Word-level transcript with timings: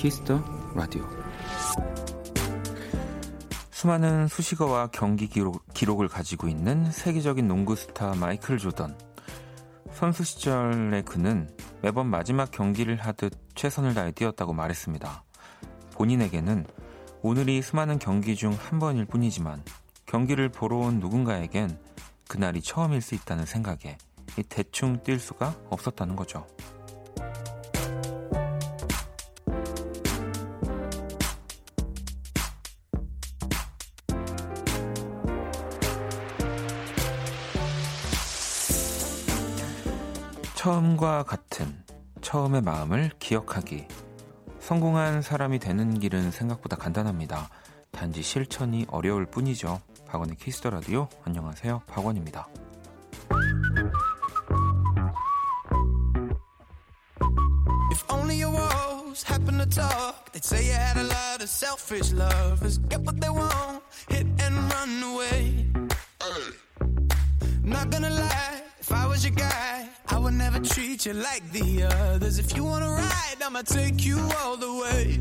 키스 0.00 0.26
더 0.26 0.42
라디오 0.74 1.06
수많은 3.70 4.28
수식어와 4.28 4.86
경기 4.92 5.28
기록, 5.28 5.62
기록을 5.74 6.08
가지고 6.08 6.48
있는 6.48 6.90
세계적인 6.90 7.46
농구 7.46 7.76
스타 7.76 8.14
마이클 8.14 8.56
조던 8.56 8.96
선수 9.92 10.24
시절의 10.24 11.04
그는 11.04 11.50
매번 11.82 12.06
마지막 12.06 12.50
경기를 12.50 12.96
하듯 12.96 13.34
최선을 13.54 13.92
다해 13.92 14.12
뛰었다고 14.12 14.54
말했습니다. 14.54 15.22
본인에게는 15.92 16.64
오늘이 17.20 17.60
수많은 17.60 17.98
경기 17.98 18.36
중 18.36 18.54
한 18.54 18.78
번일 18.78 19.04
뿐이지만 19.04 19.62
경기를 20.06 20.48
보러 20.48 20.78
온 20.78 20.98
누군가에겐 20.98 21.78
그날이 22.26 22.62
처음일 22.62 23.02
수 23.02 23.14
있다는 23.14 23.44
생각에 23.44 23.98
대충 24.48 25.02
뛸 25.02 25.18
수가 25.18 25.54
없었다는 25.68 26.16
거죠. 26.16 26.46
처음과 41.00 41.24
같은 41.24 41.82
처음의 42.20 42.60
마음을 42.60 43.10
기억하기. 43.18 43.88
성공한 44.60 45.22
사람이 45.22 45.58
되는 45.58 45.98
길은 45.98 46.30
생각보다 46.30 46.76
간단합니다. 46.76 47.48
단지 47.90 48.22
실천이 48.22 48.86
어려울 48.90 49.24
뿐이죠. 49.24 49.80
박원의 50.06 50.36
키스 50.36 50.56
더 50.56 50.68
라디오. 50.68 51.08
안녕하세요. 51.24 51.82
박원입니다. 51.86 52.46
Treat 70.62 71.06
you 71.06 71.14
like 71.14 71.50
the 71.52 71.84
others. 71.84 72.38
If 72.38 72.56
you 72.56 72.64
wanna 72.64 72.90
ride, 72.90 73.36
I'ma 73.44 73.62
take 73.62 74.04
you 74.04 74.18
all 74.40 74.56
the 74.56 74.72
way. 74.72 75.20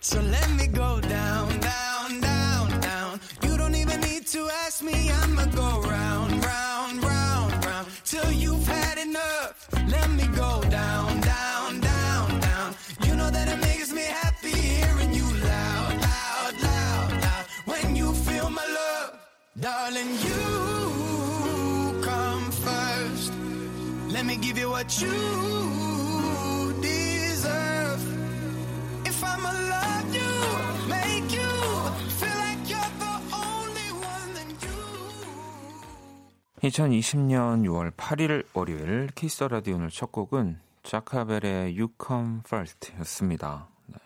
So 0.00 0.20
let 0.20 0.50
me 0.52 0.66
go 0.66 1.00
down, 1.00 1.60
down, 1.60 2.20
down, 2.20 2.80
down. 2.80 3.20
You 3.42 3.56
don't 3.56 3.74
even 3.74 4.00
need 4.00 4.26
to 4.28 4.48
ask 4.64 4.82
me, 4.82 5.10
I'ma 5.10 5.46
go 5.46 5.82
round, 5.82 6.44
round, 6.44 7.04
round, 7.04 7.64
round. 7.64 7.86
Till 8.04 8.32
you've 8.32 8.66
had 8.66 8.98
enough. 8.98 9.68
Let 9.88 10.10
me 10.10 10.26
go 10.28 10.62
down, 10.70 11.20
down, 11.20 11.80
down, 11.80 12.40
down. 12.40 12.74
You 13.04 13.14
know 13.14 13.30
that 13.30 13.48
it 13.48 13.60
makes 13.60 13.92
me 13.92 14.02
happy 14.02 14.50
hearing 14.50 15.12
you 15.12 15.24
loud, 15.24 15.94
loud, 16.08 16.54
loud, 16.62 17.10
loud. 17.24 17.44
When 17.66 17.94
you 17.94 18.12
feel 18.14 18.50
my 18.50 18.66
love, 18.66 19.18
darling, 19.60 20.10
you. 20.24 20.61
Give 24.52 24.60
you 24.60 24.70
what 24.70 25.00
you 25.00 25.12
deserve. 26.82 28.02
If 29.06 29.24
I'ma 29.24 29.48
love 29.48 30.14
you, 30.14 30.32
make 30.88 31.32
you 31.32 31.52
feel 32.20 32.36
like 32.36 32.68
you're 32.68 32.92
the 33.00 33.14
only 33.32 33.88
one 34.04 34.34
than 34.34 34.50
you. 34.60 34.76
2020년 36.62 37.64
6월 37.64 37.92
8일 37.92 38.44
월요일 38.52 39.08
키스 39.14 39.42
라디오 39.44 39.76
오늘 39.76 39.88
첫 39.90 40.12
곡은 40.12 40.58
자카벨의 40.82 41.74
You 41.78 41.88
Come 42.04 42.40
First 42.44 42.92
였습니다. 43.00 43.68
네. 43.86 43.96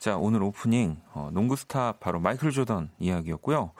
자, 0.00 0.16
오늘 0.16 0.42
오프닝, 0.42 1.00
어, 1.12 1.30
농구 1.32 1.54
스타 1.54 1.92
바로 1.92 2.18
마이클 2.18 2.50
조던 2.50 2.90
이야기였고요. 2.98 3.72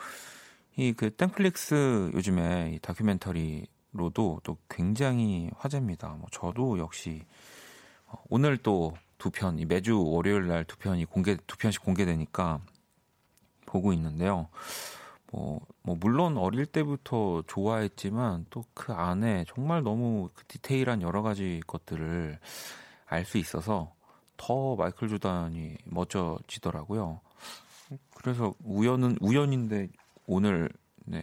이 0.78 0.92
그 0.92 1.10
땡플릭스 1.10 2.10
요즘에 2.14 2.72
이 2.74 2.78
다큐멘터리 2.80 3.66
로도 3.96 4.40
또 4.44 4.56
굉장히 4.68 5.50
화제입니다. 5.56 6.08
뭐 6.18 6.28
저도 6.30 6.78
역시 6.78 7.24
어, 8.06 8.22
오늘 8.28 8.56
또 8.58 8.94
두 9.18 9.30
편, 9.30 9.56
매주 9.66 10.02
월요일 10.02 10.46
날 10.46 10.64
두 10.64 10.76
편이 10.76 11.06
공개, 11.06 11.36
두 11.46 11.56
편씩 11.56 11.82
공개되니까 11.82 12.60
보고 13.64 13.92
있는데요. 13.92 14.48
뭐, 15.32 15.60
뭐, 15.82 15.96
물론 15.96 16.36
어릴 16.36 16.66
때부터 16.66 17.42
좋아했지만 17.46 18.46
또 18.50 18.64
그 18.74 18.92
안에 18.92 19.44
정말 19.48 19.82
너무 19.82 20.28
그 20.34 20.44
디테일한 20.46 21.02
여러 21.02 21.22
가지 21.22 21.62
것들을 21.66 22.38
알 23.06 23.24
수 23.24 23.38
있어서 23.38 23.92
더 24.36 24.76
마이클 24.76 25.08
조단이 25.08 25.76
멋져지더라고요. 25.84 27.20
그래서 28.14 28.52
우연은, 28.64 29.18
우연인데 29.20 29.88
오늘, 30.26 30.68
네, 31.04 31.22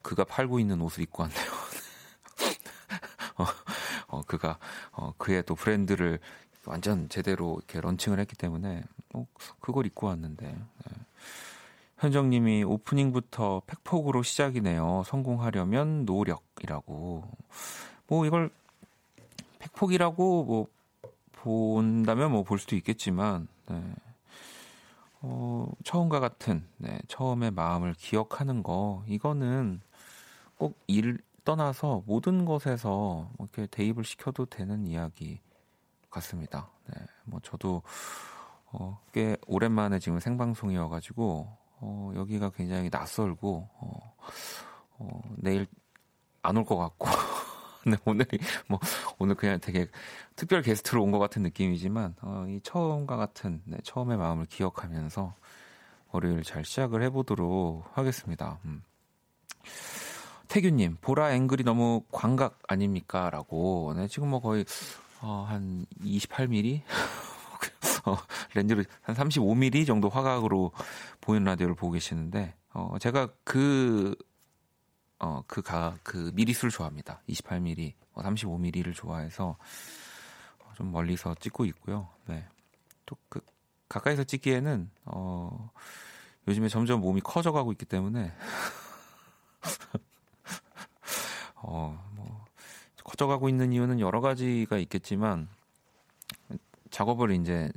그가 0.00 0.24
팔고 0.24 0.58
있는 0.60 0.80
옷을 0.80 1.02
입고 1.02 1.22
왔네요. 1.24 1.71
어, 3.36 3.44
어, 4.08 4.22
그가 4.22 4.58
어, 4.92 5.12
그의 5.18 5.42
또 5.44 5.54
브랜드를 5.54 6.18
완전 6.66 7.08
제대로 7.08 7.56
이렇게 7.58 7.80
런칭을 7.80 8.18
했기 8.20 8.36
때문에 8.36 8.84
어, 9.14 9.26
그걸 9.60 9.86
입고 9.86 10.06
왔는데 10.06 10.46
네. 10.46 10.92
현정님이 11.98 12.64
오프닝부터 12.64 13.62
팩폭으로 13.66 14.22
시작이네요. 14.22 15.04
성공하려면 15.06 16.04
노력이라고. 16.04 17.24
뭐 18.08 18.26
이걸 18.26 18.50
팩폭이라고 19.60 20.44
뭐 20.44 20.66
본다면 21.32 22.32
뭐 22.32 22.42
볼 22.42 22.58
수도 22.58 22.76
있겠지만 22.76 23.46
네. 23.68 23.82
어, 25.20 25.68
처음과 25.84 26.18
같은 26.20 26.64
네, 26.78 26.98
처음의 27.08 27.52
마음을 27.52 27.94
기억하는 27.94 28.62
거 28.62 29.04
이거는 29.06 29.80
꼭 30.58 30.76
일 30.88 31.18
떠나서 31.44 32.02
모든 32.06 32.44
것에서 32.44 33.30
이렇게 33.38 33.66
대입을 33.66 34.04
시켜도 34.04 34.46
되는 34.46 34.86
이야기 34.86 35.40
같습니다. 36.10 36.70
네, 36.86 36.94
뭐 37.24 37.40
저도 37.42 37.82
어, 38.66 39.00
꽤 39.12 39.36
오랜만에 39.46 39.98
지금 39.98 40.20
생방송이어가지고 40.20 41.58
어, 41.80 42.12
여기가 42.14 42.50
굉장히 42.50 42.88
낯설고 42.90 43.68
어, 43.74 44.14
어, 44.98 45.20
내일 45.36 45.66
안 46.42 46.56
올 46.56 46.64
것 46.64 46.76
같고 46.76 47.06
네, 47.86 47.96
오늘이 48.04 48.38
뭐 48.68 48.78
오늘 49.18 49.34
그냥 49.34 49.58
되게 49.60 49.88
특별 50.36 50.62
게스트로 50.62 51.02
온 51.02 51.10
것 51.12 51.18
같은 51.18 51.42
느낌이지만 51.42 52.14
어, 52.22 52.46
이 52.48 52.60
처음과 52.62 53.16
같은 53.16 53.62
네, 53.64 53.78
처음의 53.84 54.16
마음을 54.16 54.46
기억하면서 54.46 55.34
월요일 56.12 56.42
잘 56.44 56.64
시작을 56.64 57.02
해보도록 57.04 57.84
하겠습니다. 57.96 58.58
음. 58.64 58.82
태규님, 60.52 60.98
보라 61.00 61.32
앵글이 61.32 61.64
너무 61.64 62.04
광각 62.12 62.58
아닙니까? 62.68 63.30
라고. 63.30 63.94
네, 63.96 64.06
지금 64.06 64.28
뭐 64.28 64.38
거의, 64.38 64.66
어, 65.22 65.46
한 65.48 65.86
28mm? 66.04 66.82
어, 68.04 68.18
렌즈를 68.52 68.84
한 69.00 69.16
35mm 69.16 69.86
정도 69.86 70.10
화각으로 70.10 70.72
보이는 71.22 71.46
라디오를 71.46 71.74
보고 71.74 71.92
계시는데, 71.92 72.54
어, 72.74 72.96
제가 73.00 73.30
그, 73.44 74.14
어, 75.18 75.42
그 75.46 75.62
가, 75.62 75.96
그 76.02 76.30
미리수를 76.34 76.70
좋아합니다. 76.70 77.22
28mm, 77.30 77.94
35mm를 78.16 78.90
어, 78.90 78.92
좋아해서 78.92 79.56
좀 80.74 80.92
멀리서 80.92 81.34
찍고 81.40 81.64
있고요. 81.64 82.10
네. 82.26 82.44
또 83.06 83.16
그, 83.30 83.40
가까이서 83.88 84.24
찍기에는, 84.24 84.90
어, 85.06 85.70
요즘에 86.46 86.68
점점 86.68 87.00
몸이 87.00 87.22
커져가고 87.22 87.72
있기 87.72 87.86
때문에, 87.86 88.34
어, 91.62 91.98
뭐, 92.14 92.44
커져가고 93.04 93.48
있는 93.48 93.72
이유는 93.72 94.00
여러 94.00 94.20
가지가 94.20 94.78
있겠지만, 94.78 95.48
작업을 96.90 97.32
이제 97.32 97.70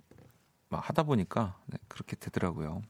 막 0.70 0.88
하다 0.90 1.04
보니까 1.04 1.58
네, 1.68 1.78
그렇게 1.88 2.16
되더라고요. 2.16 2.82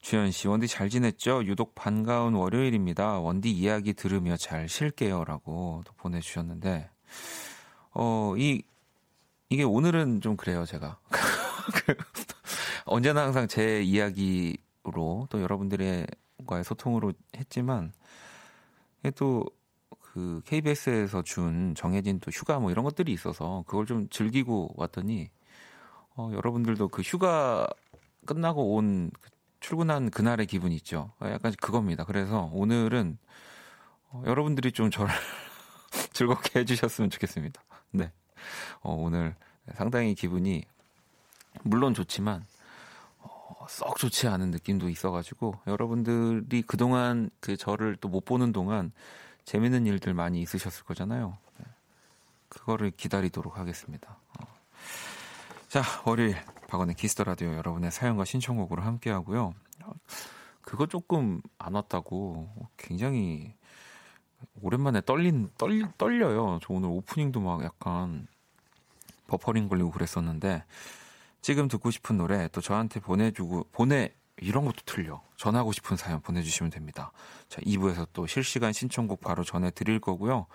주현 0.00 0.30
씨, 0.30 0.48
원디 0.48 0.66
잘 0.66 0.88
지냈죠? 0.88 1.44
유독 1.44 1.74
반가운 1.74 2.34
월요일입니다. 2.34 3.18
원디 3.18 3.50
이야기 3.50 3.92
들으며 3.92 4.36
잘 4.36 4.68
쉴게요. 4.68 5.24
라고 5.24 5.82
또 5.84 5.92
보내주셨는데, 5.94 6.90
어, 7.92 8.34
이, 8.38 8.62
이게 9.50 9.62
오늘은 9.62 10.22
좀 10.22 10.36
그래요, 10.36 10.64
제가. 10.64 10.98
그, 11.86 11.94
언제나 12.86 13.24
항상 13.24 13.46
제 13.46 13.82
이야기로 13.82 15.26
또 15.28 15.42
여러분들과의 15.42 16.64
소통으로 16.64 17.12
했지만, 17.36 17.92
또 19.16 19.44
그 20.12 20.42
KBS에서 20.44 21.22
준 21.22 21.74
정해진 21.76 22.18
또 22.20 22.30
휴가 22.30 22.58
뭐 22.58 22.70
이런 22.70 22.84
것들이 22.84 23.12
있어서 23.12 23.62
그걸 23.66 23.86
좀 23.86 24.08
즐기고 24.08 24.74
왔더니 24.76 25.30
어, 26.16 26.30
여러분들도 26.32 26.88
그 26.88 27.02
휴가 27.02 27.68
끝나고 28.26 28.74
온그 28.74 29.30
출근한 29.60 30.10
그날의 30.10 30.46
기분 30.46 30.72
있죠. 30.72 31.12
약간 31.22 31.52
그겁니다. 31.60 32.04
그래서 32.04 32.50
오늘은 32.52 33.18
어, 34.08 34.22
여러분들이 34.26 34.72
좀 34.72 34.90
저를 34.90 35.12
즐겁게 36.12 36.60
해주셨으면 36.60 37.10
좋겠습니다. 37.10 37.62
네. 37.92 38.10
어, 38.80 38.94
오늘 38.94 39.36
상당히 39.74 40.14
기분이 40.14 40.64
물론 41.62 41.94
좋지만 41.94 42.44
어, 43.18 43.66
썩 43.68 43.96
좋지 43.96 44.26
않은 44.26 44.50
느낌도 44.50 44.88
있어가지고 44.88 45.60
여러분들이 45.66 46.62
그동안 46.62 47.30
그 47.38 47.56
저를 47.56 47.96
또 47.96 48.08
못 48.08 48.24
보는 48.24 48.52
동안 48.52 48.92
재밌는 49.50 49.84
일들 49.84 50.14
많이 50.14 50.40
있으셨을 50.42 50.84
거잖아요. 50.84 51.36
네. 51.58 51.64
그거를 52.48 52.92
기다리도록 52.92 53.58
하겠습니다. 53.58 54.16
어. 54.38 54.46
자, 55.66 55.82
월요일 56.06 56.36
박원의 56.68 56.94
키스 56.94 57.13
더 57.13 57.24
라디오 57.24 57.52
여러분의 57.54 57.90
사연과 57.90 58.24
신청곡으로 58.24 58.80
함께 58.80 59.10
하고요. 59.10 59.54
그거 60.62 60.86
조금 60.86 61.42
안 61.58 61.74
왔다고 61.74 62.48
굉장히 62.76 63.52
오랜만에 64.62 65.00
떨린 65.00 65.50
떨 65.58 65.82
떨려요. 65.98 66.60
저 66.62 66.72
오늘 66.72 66.88
오프닝도 66.90 67.40
막 67.40 67.64
약간 67.64 68.28
버퍼링 69.26 69.68
걸리고 69.68 69.90
그랬었는데 69.90 70.62
지금 71.40 71.66
듣고 71.66 71.90
싶은 71.90 72.18
노래 72.18 72.46
또 72.52 72.60
저한테 72.60 73.00
보내주고 73.00 73.66
보내 73.72 74.14
이런 74.40 74.64
것도 74.64 74.78
틀려. 74.84 75.22
전하고 75.36 75.72
싶은 75.72 75.96
사연 75.96 76.20
보내주시면 76.20 76.70
됩니다. 76.70 77.12
자, 77.48 77.60
2부에서 77.62 78.08
또 78.12 78.26
실시간 78.26 78.72
신청곡 78.72 79.20
바로 79.20 79.44
전해드릴 79.44 80.00
거고요. 80.00 80.46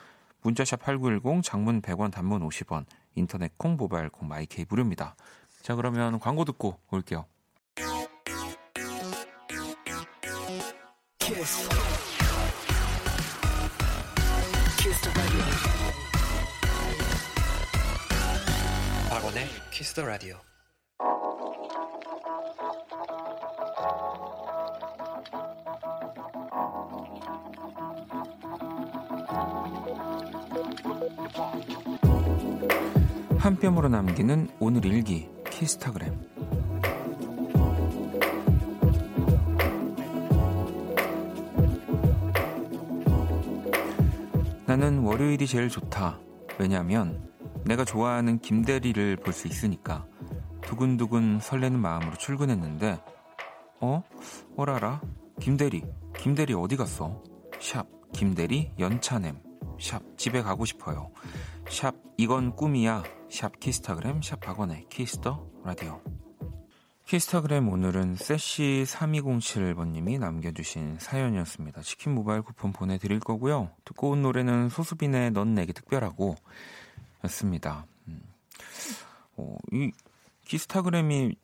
문자샵 0.41 0.81
8910, 0.81 1.43
장문 1.43 1.81
100원, 1.81 2.11
단문 2.11 2.47
50원, 2.47 2.85
인터넷 3.15 3.57
콩, 3.57 3.77
모바일 3.77 4.09
콩, 4.09 4.27
마이케이 4.27 4.65
무료입니다. 4.67 5.15
자, 5.61 5.75
그러면 5.75 6.19
광고 6.19 6.45
듣고 6.45 6.79
올게요. 6.91 7.25
키스. 11.17 11.69
키스 14.77 15.09
박원의 19.09 19.47
키스 19.71 19.93
더 19.95 20.05
라디오. 20.05 20.37
한 33.45 33.55
뼘으로 33.59 33.89
남기는 33.89 34.49
오늘 34.59 34.83
일기 34.85 35.29
키스타그램 35.51 36.19
나는 44.65 44.97
월요일이 45.03 45.45
제일 45.45 45.69
좋다. 45.69 46.17
왜냐하면 46.57 47.29
내가 47.65 47.85
좋아하는 47.85 48.39
김대리를 48.39 49.17
볼 49.17 49.31
수 49.31 49.47
있으니까 49.47 50.07
두근두근 50.61 51.39
설레는 51.39 51.77
마음으로 51.79 52.15
출근했는데 52.17 52.99
어? 53.79 54.01
어라라? 54.57 55.01
김대리 55.39 55.83
김대리 56.17 56.55
어디 56.55 56.75
갔어? 56.77 57.21
샵 57.59 57.85
김대리 58.11 58.71
연차냄 58.79 59.37
샵 59.79 60.01
집에 60.17 60.41
가고 60.41 60.65
싶어요 60.65 61.11
샵 61.69 61.93
이건 62.17 62.55
꿈이야 62.55 63.03
샵 63.35 63.59
키스타그램 63.59 64.21
샵 64.21 64.39
박원의 64.39 64.87
키스 64.87 65.24
더 65.24 65.45
라디오 65.65 66.01
키스타그램 67.05 67.67
오늘은 67.67 68.15
세시 68.15 68.85
3207번님이 68.87 70.19
남겨주신 70.19 70.99
사연이었습니다. 70.99 71.81
치킨 71.81 72.15
모바일 72.15 72.43
쿠폰 72.43 72.71
보내드릴 72.71 73.19
거고요. 73.19 73.71
듣고 73.83 74.11
온 74.11 74.21
노래는 74.21 74.69
소수빈의 74.69 75.31
넌 75.31 75.53
내게 75.53 75.73
특별하고 75.73 76.37
였습니다. 77.25 77.85
음. 78.07 78.21
어, 79.35 79.57
이 79.73 79.91
키스타그램이 80.45 81.35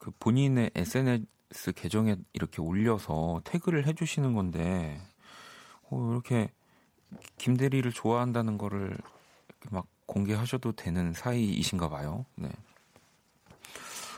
그 0.00 0.10
본인의 0.18 0.72
SNS 0.74 1.72
계정에 1.76 2.16
이렇게 2.32 2.60
올려서 2.60 3.42
태그를 3.44 3.86
해주시는 3.86 4.34
건데 4.34 5.00
어, 5.88 6.10
이렇게 6.10 6.50
김대리를 7.36 7.92
좋아한다는 7.92 8.58
거를 8.58 8.98
막 9.70 9.86
공개하셔도 10.08 10.72
되는 10.72 11.12
사이이신가 11.12 11.88
봐요. 11.88 12.26
네. 12.34 12.48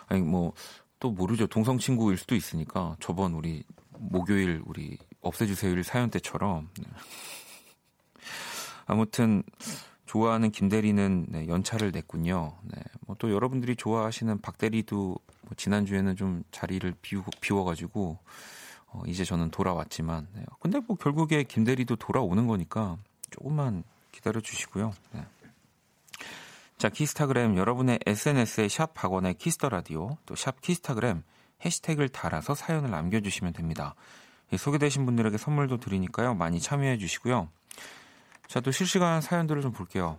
아니 0.08 0.22
뭐 0.22 0.54
또 1.00 1.10
모르죠. 1.10 1.46
동성 1.46 1.78
친구일 1.78 2.18
수도 2.18 2.36
있으니까 2.36 2.94
저번 3.00 3.32
우리 3.32 3.64
목요일 3.98 4.62
우리 4.66 4.98
없애주세요일 5.22 5.82
사연 5.82 6.10
때처럼 6.10 6.68
네. 6.78 6.86
아무튼 8.86 9.42
좋아하는 10.04 10.50
김대리는 10.50 11.26
네, 11.30 11.48
연차를 11.48 11.90
냈군요. 11.92 12.58
네. 12.64 12.82
뭐 13.06 13.16
또 13.18 13.32
여러분들이 13.32 13.76
좋아하시는 13.76 14.40
박대리도 14.40 15.16
뭐 15.42 15.50
지난주에는 15.56 16.16
좀 16.16 16.44
자리를 16.52 16.94
비우, 17.00 17.22
비워가지고 17.40 18.18
어, 18.88 19.02
이제 19.06 19.24
저는 19.24 19.50
돌아왔지만 19.50 20.28
네. 20.34 20.44
근데 20.60 20.80
뭐 20.86 20.96
결국에 20.96 21.44
김대리도 21.44 21.96
돌아오는 21.96 22.46
거니까 22.46 22.98
조금만 23.30 23.84
기다려 24.12 24.40
주시고요. 24.40 24.92
네. 25.12 25.24
자, 26.80 26.88
키스타그램 26.88 27.58
여러분의 27.58 27.98
SNS에 28.06 28.66
샵 28.70 28.94
박원의 28.94 29.34
키스 29.34 29.55
더 29.56 29.68
라디오 29.68 30.16
또 30.24 30.34
샵 30.34 30.62
키스타그램 30.62 31.22
해시태그를 31.62 32.08
달아서 32.08 32.54
사연을 32.54 32.90
남겨주시면 32.90 33.52
됩니다. 33.52 33.94
예, 34.50 34.56
소개되신 34.56 35.04
분들에게 35.04 35.36
선물도 35.36 35.76
드리니까요. 35.76 36.32
많이 36.32 36.58
참여해 36.58 36.96
주시고요. 36.96 37.50
자, 38.46 38.60
또 38.60 38.70
실시간 38.70 39.20
사연들을 39.20 39.60
좀 39.60 39.72
볼게요. 39.72 40.18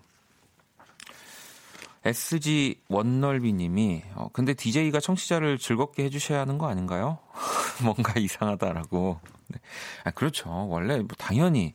SG워너비 2.05 3.53
님이, 3.53 4.03
어, 4.13 4.29
근데 4.31 4.53
DJ가 4.53 4.99
청취자를 4.99 5.57
즐겁게 5.57 6.03
해주셔야 6.03 6.41
하는 6.41 6.59
거 6.59 6.67
아닌가요? 6.67 7.17
뭔가 7.83 8.19
이상하다라고. 8.19 9.19
네. 9.47 9.59
아, 10.03 10.11
그렇죠. 10.11 10.67
원래 10.67 10.97
뭐 10.97 11.07
당연히, 11.17 11.73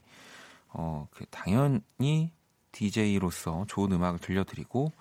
어, 0.69 1.09
그 1.11 1.25
당연히 1.29 2.31
DJ로서 2.77 3.65
좋은 3.67 3.91
음악을 3.91 4.19
들려드리고 4.19 4.91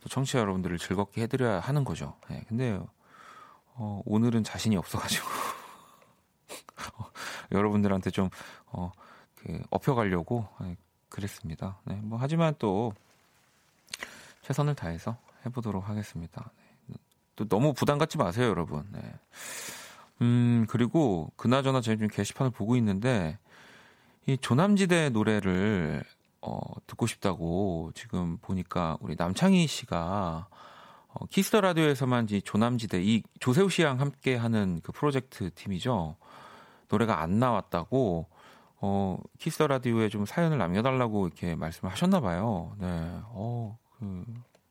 또 0.00 0.08
청취자 0.08 0.40
여러분들을 0.40 0.78
즐겁게 0.78 1.22
해드려야 1.22 1.60
하는 1.60 1.84
거죠. 1.84 2.16
네, 2.28 2.44
근데 2.48 2.80
어, 3.74 4.02
오늘은 4.04 4.42
자신이 4.42 4.76
없어가지고 4.76 5.26
어, 6.98 7.10
여러분들한테 7.52 8.10
좀 8.10 8.28
어, 8.66 8.90
그 9.36 9.62
업혀가려고 9.70 10.48
네, 10.60 10.76
그랬습니다. 11.08 11.78
네, 11.84 11.94
뭐 12.02 12.18
하지만 12.20 12.54
또 12.58 12.92
최선을 14.42 14.74
다해서 14.74 15.16
해보도록 15.46 15.88
하겠습니다. 15.88 16.50
네, 16.86 16.96
또 17.36 17.46
너무 17.46 17.72
부담 17.72 17.98
갖지 17.98 18.18
마세요, 18.18 18.48
여러분. 18.48 18.84
네. 18.90 19.00
음 20.22 20.66
그리고 20.68 21.30
그나저나 21.36 21.80
제가 21.80 21.96
지금 21.96 22.08
게시판을 22.08 22.50
보고 22.50 22.74
있는데 22.76 23.38
이 24.26 24.36
조남지대 24.36 25.10
노래를 25.10 26.04
어, 26.42 26.60
듣고 26.86 27.06
싶다고 27.06 27.92
지금 27.94 28.36
보니까 28.38 28.98
우리 29.00 29.14
남창희 29.16 29.66
씨가 29.66 30.48
어, 31.14 31.26
키스 31.26 31.47
더 31.47 31.60
라디오에서만 31.60 32.26
이 32.30 32.42
조남지대 32.42 33.02
이 33.02 33.22
조세호 33.38 33.68
씨랑 33.68 34.00
함께 34.00 34.34
하는 34.34 34.80
그 34.82 34.92
프로젝트 34.92 35.50
팀이죠. 35.54 36.16
노래가 36.88 37.20
안 37.20 37.38
나왔다고 37.38 38.26
어, 38.80 39.18
키스 39.38 39.57
더 39.57 39.68
라디오에 39.68 40.08
좀 40.08 40.26
사연을 40.26 40.58
남겨 40.58 40.82
달라고 40.82 41.28
이렇게 41.28 41.54
말씀을 41.54 41.92
하셨나 41.92 42.20
봐요. 42.20 42.74
네. 42.78 42.88
어, 42.88 43.78
그, 43.98 44.24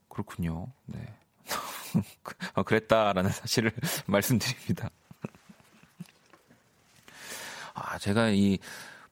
그렇군요. 0.08 0.66
네. 0.84 0.98
어, 2.54 2.62
그랬다라는 2.62 3.30
사실을 3.30 3.72
말씀드립니다. 4.06 4.90
아, 7.74 7.96
제가 7.98 8.28
이 8.30 8.58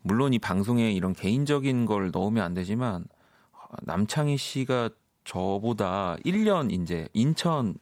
물론 0.02 0.32
이 0.32 0.38
방송에 0.38 0.92
이런 0.92 1.12
개인적인 1.12 1.86
걸 1.86 2.10
넣으면 2.10 2.42
안 2.42 2.54
되지만 2.54 3.04
남창희 3.82 4.36
씨가 4.36 4.90
저보다 5.24 6.16
1년 6.24 6.72
이제 6.72 7.08
인천 7.12 7.74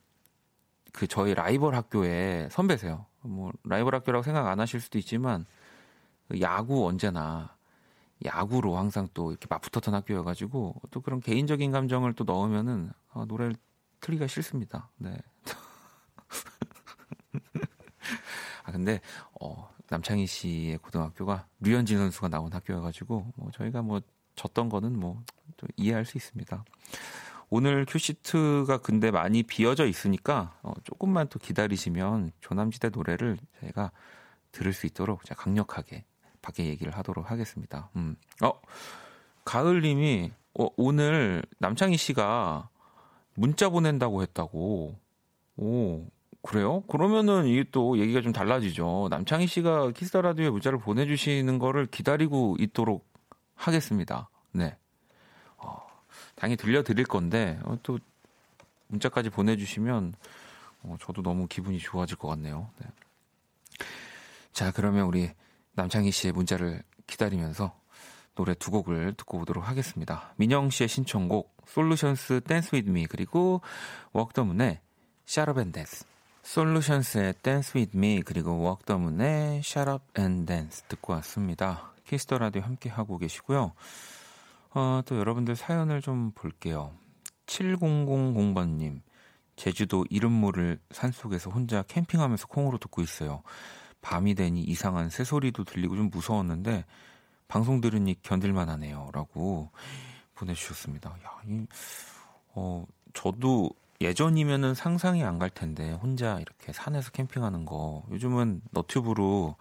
그 0.92 1.06
저희 1.06 1.34
라이벌 1.34 1.74
학교에 1.74 2.48
선배세요. 2.50 3.06
뭐 3.22 3.52
라이벌 3.64 3.94
학교라고 3.94 4.22
생각 4.22 4.48
안 4.48 4.60
하실 4.60 4.80
수도 4.80 4.98
있지만 4.98 5.46
그 6.28 6.40
야구 6.40 6.86
언제나 6.86 7.56
야구로 8.24 8.76
항상 8.76 9.08
또 9.14 9.30
이렇게 9.30 9.46
맞붙었던 9.48 9.94
학교여가지고 9.94 10.74
또 10.90 11.00
그런 11.00 11.20
개인적인 11.20 11.70
감정을 11.70 12.14
또 12.14 12.24
넣으면은 12.24 12.90
아, 13.12 13.24
노래를 13.26 13.54
틀기가 14.00 14.26
싫습니다. 14.26 14.90
네. 14.96 15.16
아 18.64 18.72
근데 18.72 19.00
어 19.40 19.70
남창희 19.90 20.26
씨의 20.26 20.78
고등학교가 20.78 21.46
류현진 21.60 21.98
선수가 21.98 22.28
나온 22.28 22.52
학교여가지고 22.52 23.32
뭐 23.36 23.50
저희가 23.52 23.82
뭐 23.82 24.00
졌던 24.34 24.68
거는 24.68 24.98
뭐 24.98 25.22
또 25.56 25.66
이해할 25.76 26.04
수 26.04 26.16
있습니다. 26.16 26.64
오늘 27.50 27.86
큐시트가 27.86 28.78
근데 28.78 29.10
많이 29.10 29.42
비어져 29.42 29.86
있으니까 29.86 30.58
어, 30.62 30.72
조금만 30.84 31.28
또 31.28 31.38
기다리시면 31.38 32.32
조남지대 32.40 32.90
노래를 32.90 33.38
저희가 33.60 33.90
들을 34.52 34.72
수 34.72 34.86
있도록 34.86 35.24
제가 35.24 35.42
강력하게 35.42 36.04
밖에 36.42 36.66
얘기를 36.66 36.94
하도록 36.96 37.30
하겠습니다. 37.30 37.90
음. 37.96 38.16
어 38.42 38.52
가을님이 39.44 40.30
어, 40.58 40.68
오늘 40.76 41.42
남창희 41.58 41.96
씨가 41.96 42.68
문자 43.34 43.68
보낸다고 43.68 44.22
했다고. 44.22 44.98
오, 45.56 46.06
그래요? 46.48 46.80
그러면은 46.88 47.46
이게 47.46 47.62
또 47.70 47.98
얘기가 47.98 48.22
좀 48.22 48.32
달라지죠. 48.32 49.08
남창희 49.10 49.46
씨가 49.46 49.90
키스 49.90 50.10
더 50.10 50.22
라디오에 50.22 50.48
문자를 50.48 50.78
보내주시는 50.78 51.58
거를 51.58 51.84
기다리고 51.84 52.56
있도록 52.58 53.06
하겠습니다. 53.54 54.30
네. 54.52 54.74
어, 55.58 55.76
당연히 56.36 56.56
들려드릴 56.56 57.04
건데, 57.04 57.58
어, 57.64 57.76
또 57.82 57.98
문자까지 58.86 59.28
보내주시면, 59.28 60.14
어, 60.84 60.96
저도 61.02 61.20
너무 61.20 61.48
기분이 61.48 61.78
좋아질 61.80 62.16
것 62.16 62.28
같네요. 62.28 62.70
네. 62.78 62.86
자, 64.54 64.72
그러면 64.72 65.04
우리 65.04 65.30
남창희 65.74 66.10
씨의 66.10 66.32
문자를 66.32 66.82
기다리면서 67.06 67.78
노래 68.34 68.54
두 68.54 68.70
곡을 68.70 69.12
듣고 69.18 69.40
오도록 69.40 69.68
하겠습니다. 69.68 70.32
민영 70.36 70.70
씨의 70.70 70.88
신청곡, 70.88 71.54
솔루션스 71.66 72.40
Dance 72.46 72.74
With 72.74 72.88
Me, 72.88 73.04
그리고 73.04 73.60
Walk 74.14 74.35
the 74.35 74.50
Moon의 74.50 74.80
Shut 75.26 75.48
Up 75.48 75.58
and 75.58 75.72
Dance. 75.72 76.07
솔루션스의 76.48 77.34
Dance 77.42 77.76
With 77.76 77.94
Me, 77.94 78.22
그리고 78.22 78.52
Walk 78.52 78.86
the 78.86 79.11
Moon의 79.11 79.62
Shut 79.62 79.88
Up 79.88 80.00
and 80.14 80.46
Dance 80.46 80.84
듣고 80.84 81.12
왔습니다. 81.12 81.92
키스 82.06 82.26
더 82.26 82.38
라디오 82.38 82.62
함께 82.62 82.88
하고 82.88 83.18
계시고요. 83.18 83.74
어, 84.70 85.02
또 85.04 85.18
여러분들 85.18 85.56
사연을 85.56 86.00
좀 86.00 86.32
볼게요. 86.34 86.94
7000번님, 87.44 89.02
제주도 89.56 90.06
이름 90.08 90.32
모를 90.32 90.78
산속에서 90.90 91.50
혼자 91.50 91.82
캠핑하면서 91.82 92.46
콩으로 92.46 92.78
듣고 92.78 93.02
있어요. 93.02 93.42
밤이 94.00 94.34
되니 94.34 94.62
이상한 94.62 95.10
새소리도 95.10 95.64
들리고 95.64 95.96
좀 95.96 96.08
무서웠는데 96.08 96.86
방송 97.46 97.82
들으니 97.82 98.16
견딜만 98.22 98.70
하네요. 98.70 99.10
라고 99.12 99.70
보내주셨습니다. 100.34 101.10
야, 101.10 101.42
이, 101.46 101.66
어, 102.54 102.86
저도 103.12 103.70
예전이면은 104.00 104.74
상상이 104.74 105.24
안 105.24 105.38
갈 105.38 105.50
텐데 105.50 105.92
혼자 105.92 106.38
이렇게 106.40 106.72
산에서 106.72 107.10
캠핑하는 107.10 107.64
거 107.64 108.04
요즘은 108.10 108.62
너튜브로 108.70 109.56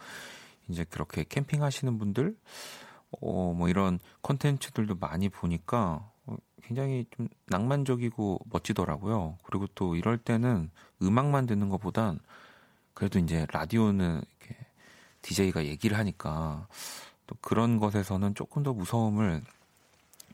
이제 0.69 0.83
그렇게 0.83 1.23
캠핑하시는 1.27 1.97
분들 1.97 2.35
어, 3.21 3.53
뭐 3.53 3.69
이런 3.69 3.99
컨텐츠들도 4.21 4.95
많이 4.95 5.29
보니까 5.29 6.11
어, 6.25 6.35
굉장히 6.63 7.05
좀 7.15 7.27
낭만적이고 7.47 8.41
멋지더라고요. 8.51 9.37
그리고 9.43 9.67
또 9.75 9.95
이럴 9.95 10.17
때는 10.17 10.69
음악만 11.01 11.45
듣는 11.45 11.69
것보단 11.69 12.19
그래도 12.93 13.19
이제 13.19 13.45
라디오는 13.51 14.21
이렇게 14.39 14.57
DJ가 15.21 15.65
얘기를 15.65 15.97
하니까 15.97 16.67
또 17.27 17.35
그런 17.41 17.79
것에서는 17.79 18.35
조금 18.35 18.63
더 18.63 18.73
무서움을 18.73 19.43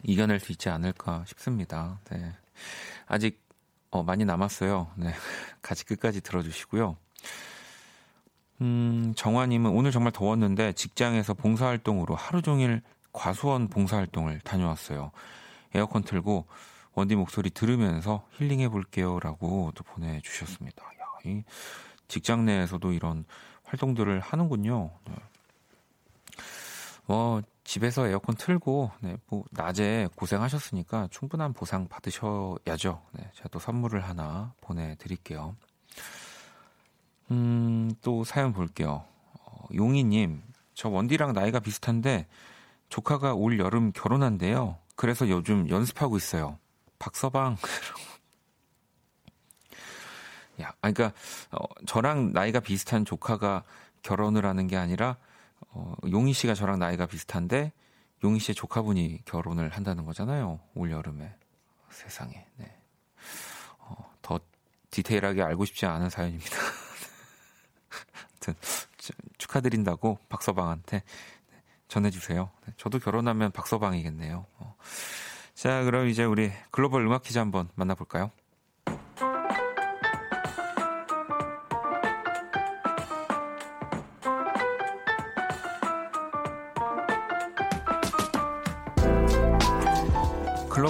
이겨낼 0.04 0.40
수 0.40 0.52
있지 0.52 0.70
않을까 0.70 1.24
싶습니다. 1.28 2.00
네. 2.10 2.34
아직 3.08 3.43
어, 3.94 4.02
많이 4.02 4.26
남았어요. 4.26 4.88
네. 4.96 5.14
같이 5.62 5.86
끝까지 5.86 6.20
들어주시고요. 6.22 6.98
음, 8.62 9.14
정화님은 9.16 9.70
오늘 9.70 9.92
정말 9.92 10.12
더웠는데 10.12 10.74
직장에서 10.74 11.36
봉사활동으로 11.36 12.16
하루 12.16 12.42
종일 12.42 12.82
과수원 13.12 13.68
봉사활동을 13.68 14.40
다녀왔어요. 14.40 15.12
에어컨 15.76 16.02
틀고 16.04 16.48
원디 16.96 17.16
목소리 17.16 17.52
들으면서 17.52 18.26
힐링해 18.32 18.70
볼게요. 18.70 19.20
라고 19.20 19.72
또 19.76 19.84
보내주셨습니다. 19.84 20.84
야, 20.84 21.06
이 21.26 21.44
직장 22.08 22.46
내에서도 22.46 22.94
이런 22.94 23.26
활동들을 23.66 24.20
하는군요. 24.22 24.90
네. 25.06 25.16
뭐 27.06 27.44
집에서 27.64 28.08
에어컨 28.08 28.36
틀고 28.36 28.92
네, 29.00 29.18
뭐 29.28 29.46
낮에 29.52 30.10
고생하셨으니까 30.16 31.08
충분한 31.12 31.54
보상 31.54 31.88
받으셔야죠. 31.88 33.02
네, 33.14 33.30
제가 33.34 33.50
또 33.50 33.60
선물을 33.60 34.02
하나 34.02 34.54
보내드릴게요. 34.62 35.56
음, 37.32 37.94
또 38.02 38.24
사연 38.24 38.54
볼게요. 38.54 39.06
어, 39.40 39.68
용희님, 39.74 40.44
저 40.74 40.90
원디랑 40.90 41.34
나이가 41.34 41.60
비슷한데 41.60 42.28
조카가 42.90 43.34
올 43.34 43.60
여름 43.60 43.92
결혼한대요. 43.92 44.78
그래서 44.96 45.30
요즘 45.30 45.70
연습하고 45.70 46.18
있어요. 46.18 46.60
박서방. 47.00 47.58
야, 50.62 50.74
그러니까 50.82 51.12
어, 51.52 51.66
저랑 51.88 52.34
나이가 52.34 52.60
비슷한 52.60 53.06
조카가 53.06 53.64
결혼을 54.04 54.46
하는 54.46 54.68
게 54.68 54.78
아니라 54.78 55.18
어, 55.70 55.96
용희 56.10 56.34
씨가 56.34 56.54
저랑 56.54 56.80
나이가 56.80 57.06
비슷한데 57.06 57.72
용희 58.24 58.40
씨의 58.40 58.56
조카분이 58.56 59.22
결혼을 59.26 59.70
한다는 59.70 60.06
거잖아요. 60.06 60.60
올 60.76 60.92
여름에 60.92 61.36
세상에. 61.90 62.46
네. 62.58 62.76
어, 63.80 64.12
더 64.22 64.40
디테일하게 64.92 65.42
알고 65.42 65.66
싶지 65.66 65.86
않은 65.86 66.10
사연입니다. 66.10 66.56
하여튼 67.90 68.56
축하드린다고 69.38 70.20
박서방한테 70.30 71.00
네, 71.52 71.62
전해주세요. 71.88 72.52
네, 72.66 72.74
저도 72.78 73.00
결혼하면 73.00 73.52
박서방이겠네요. 73.52 74.46
어. 74.58 74.76
자, 75.54 75.84
그럼 75.84 76.08
이제 76.08 76.24
우리 76.24 76.52
글로벌 76.72 77.06
음악 77.06 77.24
퀴즈 77.24 77.38
한번 77.38 77.70
만나볼까요? 77.76 78.32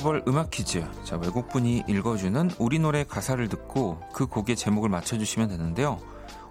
글로벌 0.03 0.21
음악 0.27 0.51
퀴즈. 0.51 0.85
자, 1.05 1.15
외국분이 1.15 1.85
읽어주는 1.87 2.51
우리 2.59 2.77
노래 2.77 3.05
가사를 3.05 3.47
듣고 3.47 4.01
그 4.13 4.27
곡의 4.27 4.57
제목을 4.57 4.89
맞춰주시면 4.89 5.47
되는데요. 5.47 5.97